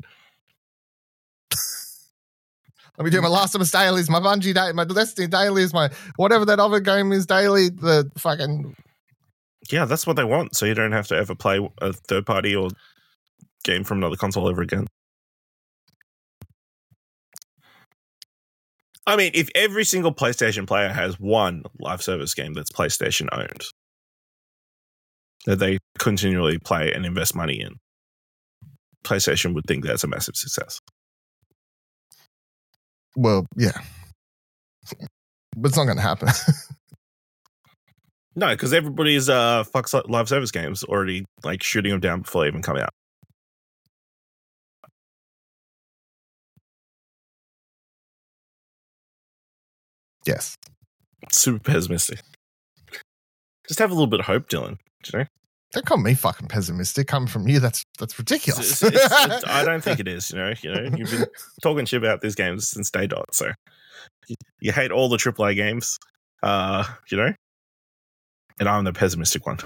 Let 2.97 3.03
me 3.03 3.11
do 3.11 3.21
my 3.21 3.27
Last 3.27 3.53
of 3.55 3.59
Us 3.59 3.71
dailies, 3.71 4.09
my 4.09 4.21
Bungie 4.21 4.53
day, 4.53 4.71
my 4.71 4.85
Destiny 4.85 5.27
dailies, 5.27 5.73
my 5.73 5.89
whatever 6.15 6.45
that 6.45 6.61
other 6.61 6.79
game 6.79 7.11
is 7.11 7.25
daily. 7.25 7.67
The 7.67 8.09
fucking 8.17 8.73
Yeah, 9.71 9.85
that's 9.85 10.05
what 10.05 10.15
they 10.15 10.23
want. 10.23 10.55
So 10.55 10.65
you 10.65 10.73
don't 10.73 10.91
have 10.91 11.07
to 11.07 11.15
ever 11.15 11.35
play 11.35 11.59
a 11.81 11.93
third 11.93 12.25
party 12.25 12.55
or 12.55 12.69
game 13.63 13.83
from 13.83 13.97
another 13.97 14.15
console 14.15 14.49
ever 14.49 14.61
again. 14.61 14.87
I 19.07 19.15
mean, 19.15 19.31
if 19.33 19.49
every 19.53 19.85
single 19.85 20.13
PlayStation 20.13 20.65
player 20.65 20.89
has 20.89 21.19
one 21.19 21.63
live 21.79 22.01
service 22.01 22.33
game 22.33 22.53
that's 22.53 22.71
PlayStation 22.71 23.27
owned, 23.31 23.63
that 25.45 25.59
they 25.59 25.77
continually 25.99 26.57
play 26.57 26.91
and 26.91 27.05
invest 27.05 27.35
money 27.35 27.59
in, 27.61 27.75
PlayStation 29.03 29.53
would 29.53 29.65
think 29.67 29.85
that's 29.85 30.03
a 30.03 30.07
massive 30.07 30.35
success. 30.35 30.79
well, 33.15 33.45
yeah, 33.55 33.79
but 35.55 35.69
it's 35.69 35.77
not 35.77 35.85
going 35.85 35.97
to 35.97 36.03
happen. 36.03 36.29
No, 38.35 38.49
because 38.49 38.73
everybody's 38.73 39.29
uh 39.29 39.63
fucks 39.63 39.93
live 40.09 40.27
service 40.29 40.51
games 40.51 40.83
already 40.83 41.25
like 41.43 41.63
shooting 41.63 41.91
them 41.91 41.99
down 42.01 42.21
before 42.21 42.43
they 42.43 42.47
even 42.49 42.61
come 42.61 42.77
out. 42.77 42.89
yes, 50.25 50.55
Super 51.31 51.59
pessimistic. 51.59 52.19
Just 53.67 53.79
have 53.79 53.89
a 53.89 53.93
little 53.93 54.07
bit 54.07 54.19
of 54.19 54.25
hope, 54.27 54.47
Dylan. 54.49 54.77
Do 55.03 55.11
you 55.13 55.19
know? 55.19 55.25
don't 55.71 55.85
call 55.85 55.97
me 55.97 56.13
fucking 56.13 56.47
pessimistic. 56.47 57.07
Coming 57.07 57.27
from 57.27 57.47
you, 57.47 57.59
that's 57.59 57.83
that's 57.99 58.17
ridiculous. 58.17 58.81
It's- 58.83 58.95
it's- 59.11 59.25
it's- 59.25 59.43
I 59.47 59.65
don't 59.65 59.83
think 59.83 59.99
it 59.99 60.07
is. 60.17 60.29
You 60.31 60.37
know, 60.37 60.53
you 60.61 60.71
know, 60.73 60.97
you've 60.97 61.11
been 61.11 61.25
talking 61.61 61.85
shit 61.85 62.01
about 62.01 62.21
these 62.21 62.35
games 62.35 62.69
since 62.69 62.89
day 62.91 63.07
dot. 63.07 63.33
So 63.33 63.51
you, 64.27 64.35
you 64.61 64.71
hate 64.71 64.91
all 64.91 65.09
the 65.09 65.17
AAA 65.17 65.55
games, 65.55 65.97
uh, 66.43 66.85
you 67.09 67.17
know, 67.17 67.33
and 68.59 68.69
I'm 68.69 68.83
the 68.83 68.93
pessimistic 68.93 69.45
one. 69.45 69.57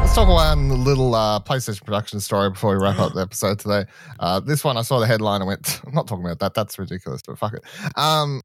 Let's 0.00 0.14
talk 0.14 0.28
one 0.28 0.84
little 0.84 1.14
uh, 1.14 1.38
PlayStation 1.40 1.84
production 1.84 2.18
story 2.18 2.50
before 2.50 2.76
we 2.76 2.82
wrap 2.82 2.98
up 2.98 3.12
the 3.12 3.20
episode 3.20 3.60
today. 3.60 3.84
Uh, 4.18 4.40
this 4.40 4.64
one, 4.64 4.76
I 4.76 4.82
saw 4.82 4.98
the 4.98 5.06
headline 5.06 5.42
and 5.42 5.48
went, 5.48 5.80
I'm 5.86 5.94
not 5.94 6.08
talking 6.08 6.24
about 6.24 6.40
that. 6.40 6.54
That's 6.54 6.78
ridiculous, 6.78 7.22
but 7.24 7.38
fuck 7.38 7.54
it. 7.54 7.62
Um, 7.96 8.40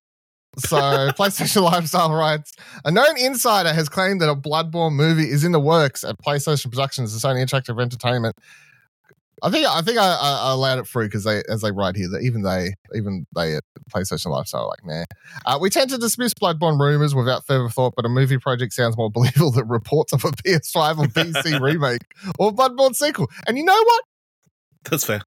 so, 0.58 0.78
PlayStation 1.17 1.63
Lifestyle 1.63 2.13
writes 2.13 2.54
A 2.86 2.91
known 2.91 3.17
insider 3.17 3.74
has 3.74 3.89
claimed 3.89 4.22
that 4.22 4.30
a 4.30 4.36
Bloodborne 4.36 4.93
movie 4.93 5.30
is 5.30 5.43
in 5.43 5.52
the 5.52 5.60
works 5.60 6.04
at 6.04 6.19
PlayStation 6.19 6.69
Productions 6.69 7.12
and 7.12 7.22
Sony 7.24 7.43
Interactive 7.43 7.82
Entertainment. 7.82 8.36
I 9.43 9.49
think 9.49 9.67
I 9.67 9.82
think 9.82 9.97
I, 9.97 10.06
I, 10.06 10.47
I 10.47 10.51
allowed 10.53 10.79
it 10.79 10.88
through 10.88 11.08
because 11.08 11.25
they, 11.25 11.43
as 11.49 11.62
they 11.62 11.71
write 11.71 11.97
here, 11.97 12.08
that 12.10 12.21
even 12.21 12.43
they, 12.43 12.73
even 12.95 13.27
they 13.36 13.58
at 13.58 13.63
PlayStation 13.93 14.27
Lifestyle, 14.27 14.69
like, 14.69 14.86
nah. 14.86 15.03
Uh, 15.45 15.58
we 15.60 15.69
tend 15.69 15.89
to 15.89 15.97
dismiss 15.97 16.34
Bloodborne 16.34 16.79
rumors 16.79 17.13
without 17.13 17.45
further 17.45 17.67
thought, 17.67 17.93
but 17.95 18.06
a 18.06 18.10
movie 18.10 18.38
project 18.38 18.71
sounds 18.71 18.95
more 18.95 19.12
believable 19.12 19.51
than 19.51 19.67
reports 19.67 20.13
of 20.13 20.23
a 20.23 20.32
PS5 20.32 20.97
or 20.97 21.06
PC 21.08 21.60
remake 21.62 22.03
or 22.39 22.53
Bloodborne 22.53 22.95
sequel. 22.95 23.29
And 23.45 23.58
you 23.58 23.65
know 23.65 23.84
what? 23.84 24.03
That's 24.89 25.06
fair. 25.06 25.21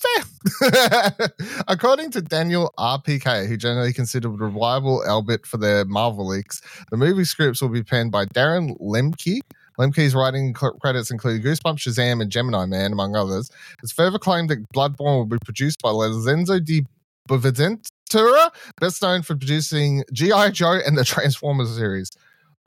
Fair. 0.00 1.28
According 1.68 2.10
to 2.12 2.22
Daniel 2.22 2.72
RPK, 2.76 3.46
who 3.46 3.56
generally 3.56 3.92
considered 3.92 4.30
reliable 4.30 5.04
albeit 5.06 5.46
for 5.46 5.56
their 5.58 5.84
Marvel 5.84 6.26
leaks, 6.26 6.60
the 6.90 6.96
movie 6.96 7.24
scripts 7.24 7.62
will 7.62 7.68
be 7.68 7.84
penned 7.84 8.10
by 8.10 8.26
Darren 8.26 8.76
Lemke. 8.80 9.40
Lemke's 9.78 10.14
writing 10.14 10.52
credits 10.52 11.10
include 11.10 11.42
Goosebumps, 11.42 11.78
Shazam, 11.78 12.22
and 12.22 12.30
Gemini 12.30 12.66
Man, 12.66 12.92
among 12.92 13.16
others. 13.16 13.50
It's 13.82 13.92
further 13.92 14.18
claimed 14.18 14.50
that 14.50 14.70
Bloodborne 14.72 15.18
will 15.18 15.26
be 15.26 15.38
produced 15.44 15.82
by 15.82 15.90
Lorenzo 15.90 16.60
di 16.60 16.84
Bonaventura, 17.26 18.52
best 18.80 19.02
known 19.02 19.22
for 19.22 19.34
producing 19.34 20.04
G.I. 20.12 20.50
Joe 20.50 20.78
and 20.86 20.96
the 20.96 21.04
Transformers 21.04 21.74
series. 21.74 22.10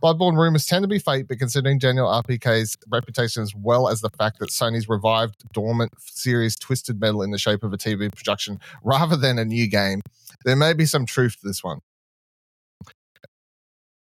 Bloodborne 0.01 0.37
rumors 0.37 0.65
tend 0.67 0.83
to 0.83 0.87
be 0.87 0.99
fake, 0.99 1.27
but 1.27 1.39
considering 1.39 1.79
Daniel 1.79 2.07
RPK's 2.07 2.77
reputation 2.89 3.41
as 3.41 3.55
well 3.55 3.87
as 3.87 4.01
the 4.01 4.11
fact 4.11 4.37
that 4.39 4.49
Sony's 4.49 4.87
revived 4.87 5.51
dormant 5.53 5.91
series 5.99 6.55
Twisted 6.55 6.99
Metal 6.99 7.23
in 7.23 7.31
the 7.31 7.39
shape 7.39 7.63
of 7.63 7.73
a 7.73 7.77
TV 7.77 8.13
production 8.13 8.59
rather 8.83 9.15
than 9.15 9.39
a 9.39 9.45
new 9.45 9.67
game, 9.67 10.01
there 10.45 10.55
may 10.55 10.73
be 10.73 10.85
some 10.85 11.07
truth 11.07 11.39
to 11.41 11.47
this 11.47 11.63
one. 11.63 11.79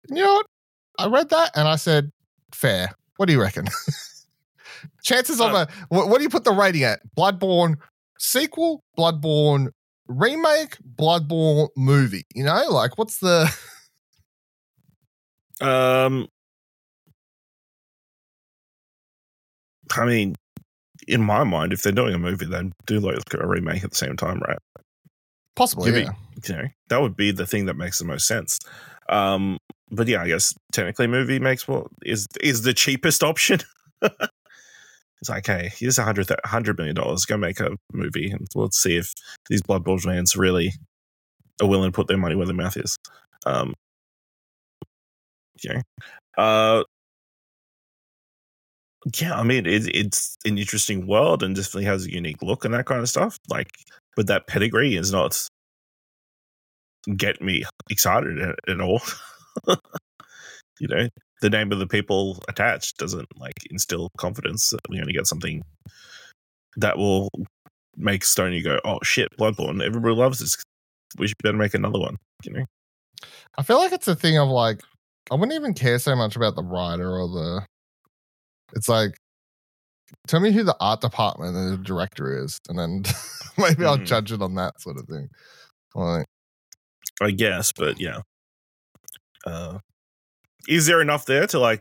You 0.09 0.23
know 0.23 0.33
what? 0.35 0.45
I 0.99 1.07
read 1.07 1.29
that 1.29 1.51
and 1.55 1.67
I 1.67 1.77
said, 1.77 2.11
fair. 2.53 2.89
What 3.17 3.27
do 3.27 3.33
you 3.33 3.41
reckon? 3.41 3.67
Chances 5.03 5.39
of 5.39 5.47
Um, 5.47 5.55
a 5.55 5.67
what, 5.89 6.09
what 6.09 6.17
do 6.17 6.23
you 6.23 6.29
put 6.29 6.43
the 6.43 6.51
rating 6.51 6.83
at? 6.83 6.99
Bloodborne 7.17 7.75
sequel, 8.19 8.83
Bloodborne 8.97 9.69
remake, 10.07 10.77
Bloodborne 10.95 11.69
movie. 11.75 12.25
You 12.35 12.43
know, 12.43 12.63
like 12.69 12.97
what's 12.97 13.19
the 13.19 13.53
Um, 15.59 16.27
I 19.97 20.05
mean, 20.05 20.35
in 21.07 21.23
my 21.23 21.43
mind, 21.43 21.73
if 21.73 21.81
they're 21.81 21.91
doing 21.91 22.13
a 22.13 22.19
movie, 22.19 22.45
then 22.45 22.73
do 22.85 22.99
like 22.99 23.17
a 23.33 23.47
remake 23.47 23.83
at 23.83 23.89
the 23.91 23.95
same 23.95 24.15
time, 24.15 24.39
right? 24.47 24.59
possibly? 25.55 26.03
Yeah. 26.03 26.11
You 26.47 26.55
know, 26.55 26.67
that 26.89 27.01
would 27.01 27.17
be 27.17 27.31
the 27.31 27.47
thing 27.47 27.65
that 27.65 27.73
makes 27.75 27.97
the 27.97 28.05
most 28.05 28.27
sense. 28.27 28.59
Um, 29.09 29.57
but 29.91 30.07
yeah, 30.07 30.21
I 30.21 30.27
guess 30.27 30.53
technically 30.71 31.07
movie 31.07 31.39
makes 31.39 31.67
what 31.67 31.87
is 32.03 32.27
is 32.41 32.63
the 32.63 32.73
cheapest 32.73 33.23
option. 33.23 33.59
it's 34.01 35.29
like, 35.29 35.45
hey, 35.45 35.71
here's 35.75 35.97
a 35.97 36.03
hundred 36.03 36.29
hundred 36.45 36.77
million 36.77 36.95
dollars. 36.95 37.25
Go 37.25 37.37
make 37.37 37.59
a 37.59 37.77
movie, 37.93 38.31
and 38.31 38.47
let's 38.55 38.81
see 38.81 38.97
if 38.97 39.13
these 39.49 39.61
Blood 39.61 39.83
Bowl 39.83 39.97
fans 39.97 40.35
really 40.35 40.73
are 41.61 41.67
willing 41.67 41.91
to 41.91 41.95
put 41.95 42.07
their 42.07 42.17
money 42.17 42.35
where 42.35 42.45
their 42.45 42.55
mouth 42.55 42.77
is. 42.77 42.97
Um, 43.45 43.73
yeah, 45.63 45.81
uh, 46.37 46.83
yeah. 49.19 49.39
I 49.39 49.43
mean, 49.43 49.65
it, 49.65 49.87
it's 49.95 50.37
an 50.45 50.57
interesting 50.57 51.07
world 51.07 51.43
and 51.43 51.55
definitely 51.55 51.85
has 51.85 52.05
a 52.05 52.11
unique 52.11 52.41
look 52.41 52.65
and 52.65 52.73
that 52.73 52.85
kind 52.85 53.01
of 53.01 53.09
stuff. 53.09 53.37
Like, 53.49 53.69
but 54.15 54.27
that 54.27 54.47
pedigree 54.47 54.95
is 54.95 55.11
not 55.11 55.47
get 57.15 57.41
me 57.41 57.63
excited 57.89 58.39
at, 58.39 58.55
at 58.67 58.81
all. 58.81 59.01
you 60.79 60.87
know, 60.87 61.07
the 61.41 61.49
name 61.49 61.71
of 61.71 61.79
the 61.79 61.87
people 61.87 62.43
attached 62.47 62.97
doesn't 62.97 63.27
like 63.37 63.53
instill 63.69 64.09
confidence 64.17 64.69
that 64.69 64.79
we're 64.89 64.97
going 64.97 65.07
to 65.07 65.13
get 65.13 65.27
something 65.27 65.61
that 66.77 66.97
will 66.97 67.29
make 67.95 68.21
Sony 68.23 68.63
go, 68.63 68.79
"Oh 68.85 68.99
shit, 69.03 69.35
Bloodborne! 69.37 69.83
Everybody 69.83 70.15
loves 70.15 70.39
this. 70.39 70.55
We 71.17 71.27
should 71.27 71.37
better 71.43 71.57
make 71.57 71.73
another 71.73 71.99
one." 71.99 72.17
You 72.43 72.53
know, 72.53 72.65
I 73.57 73.63
feel 73.63 73.77
like 73.79 73.91
it's 73.91 74.07
a 74.07 74.15
thing 74.15 74.37
of 74.37 74.49
like 74.49 74.81
I 75.31 75.35
wouldn't 75.35 75.53
even 75.59 75.73
care 75.73 75.99
so 75.99 76.15
much 76.15 76.35
about 76.35 76.55
the 76.55 76.63
writer 76.63 77.09
or 77.09 77.27
the. 77.27 77.65
It's 78.75 78.89
like, 78.89 79.17
tell 80.27 80.39
me 80.39 80.51
who 80.51 80.63
the 80.63 80.75
art 80.79 81.01
department 81.01 81.55
and 81.55 81.73
the 81.73 81.77
director 81.83 82.43
is, 82.43 82.59
and 82.69 82.77
then 82.77 83.03
maybe 83.57 83.85
I'll 83.85 83.97
Mhm. 83.97 84.05
judge 84.05 84.31
it 84.31 84.41
on 84.41 84.55
that 84.55 84.79
sort 84.81 84.97
of 84.97 85.05
thing. 85.07 85.29
Like, 85.95 86.25
I 87.21 87.31
guess, 87.31 87.71
but 87.71 87.99
yeah. 87.99 88.19
Uh, 89.45 89.79
is 90.67 90.85
there 90.85 91.01
enough 91.01 91.25
there 91.25 91.47
to 91.47 91.59
like 91.59 91.79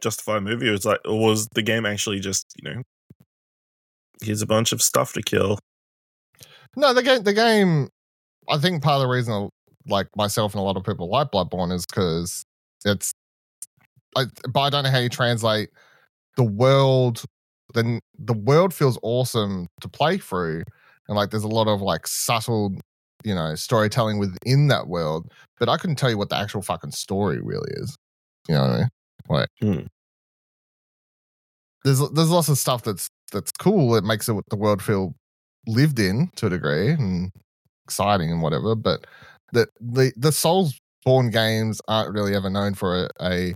justify 0.00 0.38
a 0.38 0.40
movie? 0.40 0.68
Or 0.68 0.72
is 0.72 0.84
like, 0.84 1.00
or 1.04 1.18
was 1.18 1.48
the 1.54 1.62
game 1.62 1.86
actually 1.86 2.20
just 2.20 2.46
you 2.62 2.70
know, 2.70 2.82
here's 4.22 4.42
a 4.42 4.46
bunch 4.46 4.72
of 4.72 4.82
stuff 4.82 5.12
to 5.14 5.22
kill? 5.22 5.58
No, 6.76 6.92
the 6.92 7.02
game. 7.02 7.22
The 7.22 7.32
game. 7.32 7.88
I 8.48 8.58
think 8.58 8.82
part 8.82 8.96
of 8.96 9.02
the 9.02 9.08
reason, 9.08 9.48
like 9.88 10.08
myself 10.16 10.54
and 10.54 10.60
a 10.60 10.64
lot 10.64 10.76
of 10.76 10.84
people 10.84 11.08
like 11.08 11.30
Bloodborne, 11.32 11.72
is 11.72 11.86
because 11.86 12.44
it's. 12.84 13.12
I, 14.16 14.24
but 14.52 14.60
I 14.60 14.70
don't 14.70 14.84
know 14.84 14.90
how 14.90 14.98
you 14.98 15.08
translate 15.08 15.70
the 16.36 16.44
world. 16.44 17.24
Then 17.74 18.00
the 18.18 18.34
world 18.34 18.72
feels 18.72 18.98
awesome 19.02 19.66
to 19.80 19.88
play 19.88 20.18
through, 20.18 20.62
and 21.08 21.16
like 21.16 21.30
there's 21.30 21.44
a 21.44 21.48
lot 21.48 21.66
of 21.66 21.80
like 21.82 22.06
subtle, 22.06 22.74
you 23.26 23.34
know, 23.34 23.56
storytelling 23.56 24.18
within 24.18 24.68
that 24.68 24.86
world. 24.86 25.32
But 25.58 25.68
I 25.68 25.76
couldn't 25.76 25.96
tell 25.96 26.08
you 26.10 26.16
what 26.16 26.28
the 26.28 26.36
actual 26.36 26.62
fucking 26.62 26.92
story 26.92 27.40
really 27.42 27.70
is. 27.72 27.96
You 28.48 28.54
know 28.54 28.60
what 28.62 28.70
I 28.70 28.78
mean? 28.78 28.88
Like, 29.28 29.48
Hmm. 29.60 29.86
there's 31.84 31.98
there's 32.10 32.30
lots 32.30 32.48
of 32.48 32.56
stuff 32.58 32.82
that's 32.84 33.08
that's 33.32 33.50
cool. 33.52 33.96
It 33.96 34.04
makes 34.04 34.28
it 34.28 34.36
the 34.48 34.56
world 34.56 34.80
feel 34.80 35.14
lived 35.66 35.98
in 35.98 36.30
to 36.36 36.46
a 36.46 36.50
degree 36.50 36.90
and 36.90 37.32
exciting 37.84 38.30
and 38.30 38.42
whatever. 38.42 38.76
But 38.76 39.06
the 39.52 39.66
the 39.80 40.12
the 40.16 40.30
Soulsborne 40.30 41.32
games 41.32 41.80
aren't 41.88 42.14
really 42.14 42.36
ever 42.36 42.48
known 42.48 42.74
for 42.74 43.06
a, 43.06 43.08
a 43.20 43.54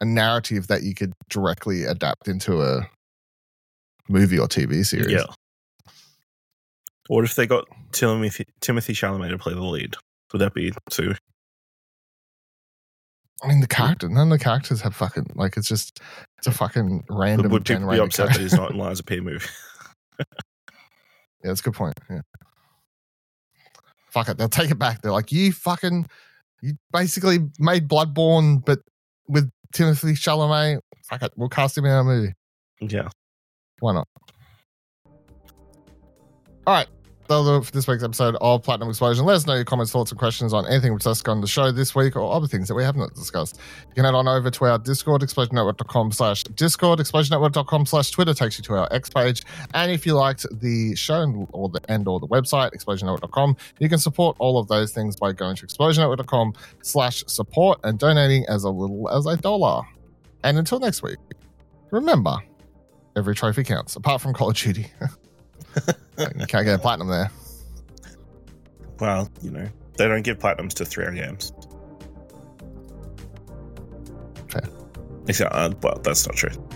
a 0.00 0.04
narrative 0.04 0.66
that 0.68 0.82
you 0.82 0.94
could 0.94 1.14
directly 1.30 1.84
adapt 1.84 2.28
into 2.28 2.62
a 2.62 2.86
movie 4.08 4.38
or 4.38 4.48
TV 4.48 4.84
series. 4.84 5.12
Yeah. 5.12 5.24
What 7.08 7.24
if 7.24 7.34
they 7.34 7.46
got 7.46 7.66
Timothy 7.92 8.46
Timothy 8.60 8.92
Chalamet 8.92 9.30
to 9.30 9.38
play 9.38 9.54
the 9.54 9.62
lead? 9.62 9.96
Would 10.32 10.40
that 10.40 10.54
be 10.54 10.72
too? 10.90 11.14
I 13.42 13.48
mean 13.48 13.60
the 13.60 13.66
character 13.68 14.08
none 14.08 14.32
of 14.32 14.38
the 14.38 14.44
characters 14.44 14.80
have 14.80 14.96
fucking 14.96 15.32
like 15.34 15.56
it's 15.56 15.68
just 15.68 16.00
it's 16.38 16.46
a 16.46 16.50
fucking 16.50 17.04
random 17.08 17.50
Would 17.50 17.64
people 17.64 17.90
be 17.90 18.00
upset 18.00 18.28
that 18.28 18.40
he's 18.40 18.54
not 18.54 18.72
in 18.72 18.78
Lies 18.78 19.00
of 19.00 19.06
P 19.06 19.20
movie? 19.20 19.46
Yeah, 21.42 21.50
that's 21.50 21.60
a 21.60 21.62
good 21.62 21.74
point. 21.74 21.94
Yeah. 22.10 22.22
Fuck 24.10 24.28
it. 24.28 24.38
They'll 24.38 24.48
take 24.48 24.70
it 24.70 24.78
back. 24.78 25.02
They're 25.02 25.12
like, 25.12 25.30
you 25.30 25.52
fucking, 25.52 26.08
you 26.62 26.74
basically 26.92 27.38
made 27.58 27.88
Bloodborne, 27.88 28.64
but 28.64 28.80
with 29.28 29.50
Timothy 29.72 30.14
Chalamet. 30.14 30.80
Fuck 31.04 31.22
it. 31.22 31.32
We'll 31.36 31.48
cast 31.48 31.78
him 31.78 31.84
in 31.84 31.92
our 31.92 32.04
movie. 32.04 32.34
yeah. 32.80 33.08
Why 33.80 33.92
not? 33.92 34.08
All 36.66 36.74
right. 36.74 36.88
That'll 37.28 37.44
do 37.44 37.56
it 37.56 37.66
for 37.66 37.72
this 37.72 37.86
week's 37.86 38.02
episode 38.02 38.36
of 38.40 38.62
Platinum 38.62 38.88
Explosion. 38.88 39.26
Let 39.26 39.36
us 39.36 39.46
know 39.46 39.54
your 39.54 39.66
comments, 39.66 39.92
thoughts, 39.92 40.10
and 40.10 40.18
questions 40.18 40.54
on 40.54 40.66
anything 40.66 40.92
we've 40.92 40.98
discussed 40.98 41.28
on 41.28 41.42
the 41.42 41.46
show 41.46 41.70
this 41.70 41.94
week 41.94 42.16
or 42.16 42.32
other 42.32 42.46
things 42.46 42.68
that 42.68 42.74
we 42.74 42.82
have 42.82 42.96
not 42.96 43.12
discussed. 43.12 43.60
You 43.88 43.94
can 43.96 44.06
head 44.06 44.14
on 44.14 44.26
over 44.26 44.50
to 44.50 44.64
our 44.64 44.78
Discord, 44.78 45.20
explosionnetwork.com 45.20 46.12
slash 46.12 46.42
Discord, 46.44 47.00
explosionnetwork.com 47.00 47.84
slash 47.84 48.12
Twitter 48.12 48.32
takes 48.32 48.56
you 48.56 48.64
to 48.64 48.76
our 48.76 48.88
X 48.90 49.10
page. 49.10 49.42
And 49.74 49.92
if 49.92 50.06
you 50.06 50.14
liked 50.14 50.46
the 50.58 50.96
show 50.96 51.46
or 51.52 51.68
the 51.68 51.80
and 51.90 52.08
or 52.08 52.18
the 52.18 52.28
website, 52.28 52.72
explosionnetwork.com, 52.72 53.58
you 53.78 53.90
can 53.90 53.98
support 53.98 54.34
all 54.38 54.58
of 54.58 54.68
those 54.68 54.92
things 54.92 55.14
by 55.14 55.32
going 55.32 55.54
to 55.56 55.66
explosionnetwork.com 55.66 56.54
slash 56.80 57.24
support 57.26 57.78
and 57.84 57.98
donating 57.98 58.46
as 58.48 58.64
a 58.64 58.70
little 58.70 59.06
as 59.10 59.26
a 59.26 59.36
dollar. 59.36 59.82
And 60.44 60.56
until 60.56 60.80
next 60.80 61.02
week, 61.02 61.18
remember, 61.90 62.36
every 63.16 63.34
trophy 63.34 63.64
counts, 63.64 63.96
apart 63.96 64.22
from 64.22 64.32
Call 64.32 64.48
of 64.48 64.56
Duty. 64.56 64.86
can't 66.16 66.64
get 66.64 66.74
a 66.74 66.78
platinum 66.78 67.08
there. 67.08 67.30
Well, 69.00 69.30
you 69.42 69.50
know, 69.50 69.68
they 69.96 70.08
don't 70.08 70.22
give 70.22 70.38
platinums 70.38 70.74
to 70.74 70.84
3 70.84 71.14
games. 71.14 71.52
Fair. 74.48 74.68
Except, 75.28 75.52
uh, 75.54 75.70
well, 75.82 76.00
that's 76.02 76.26
not 76.26 76.36
true. 76.36 76.67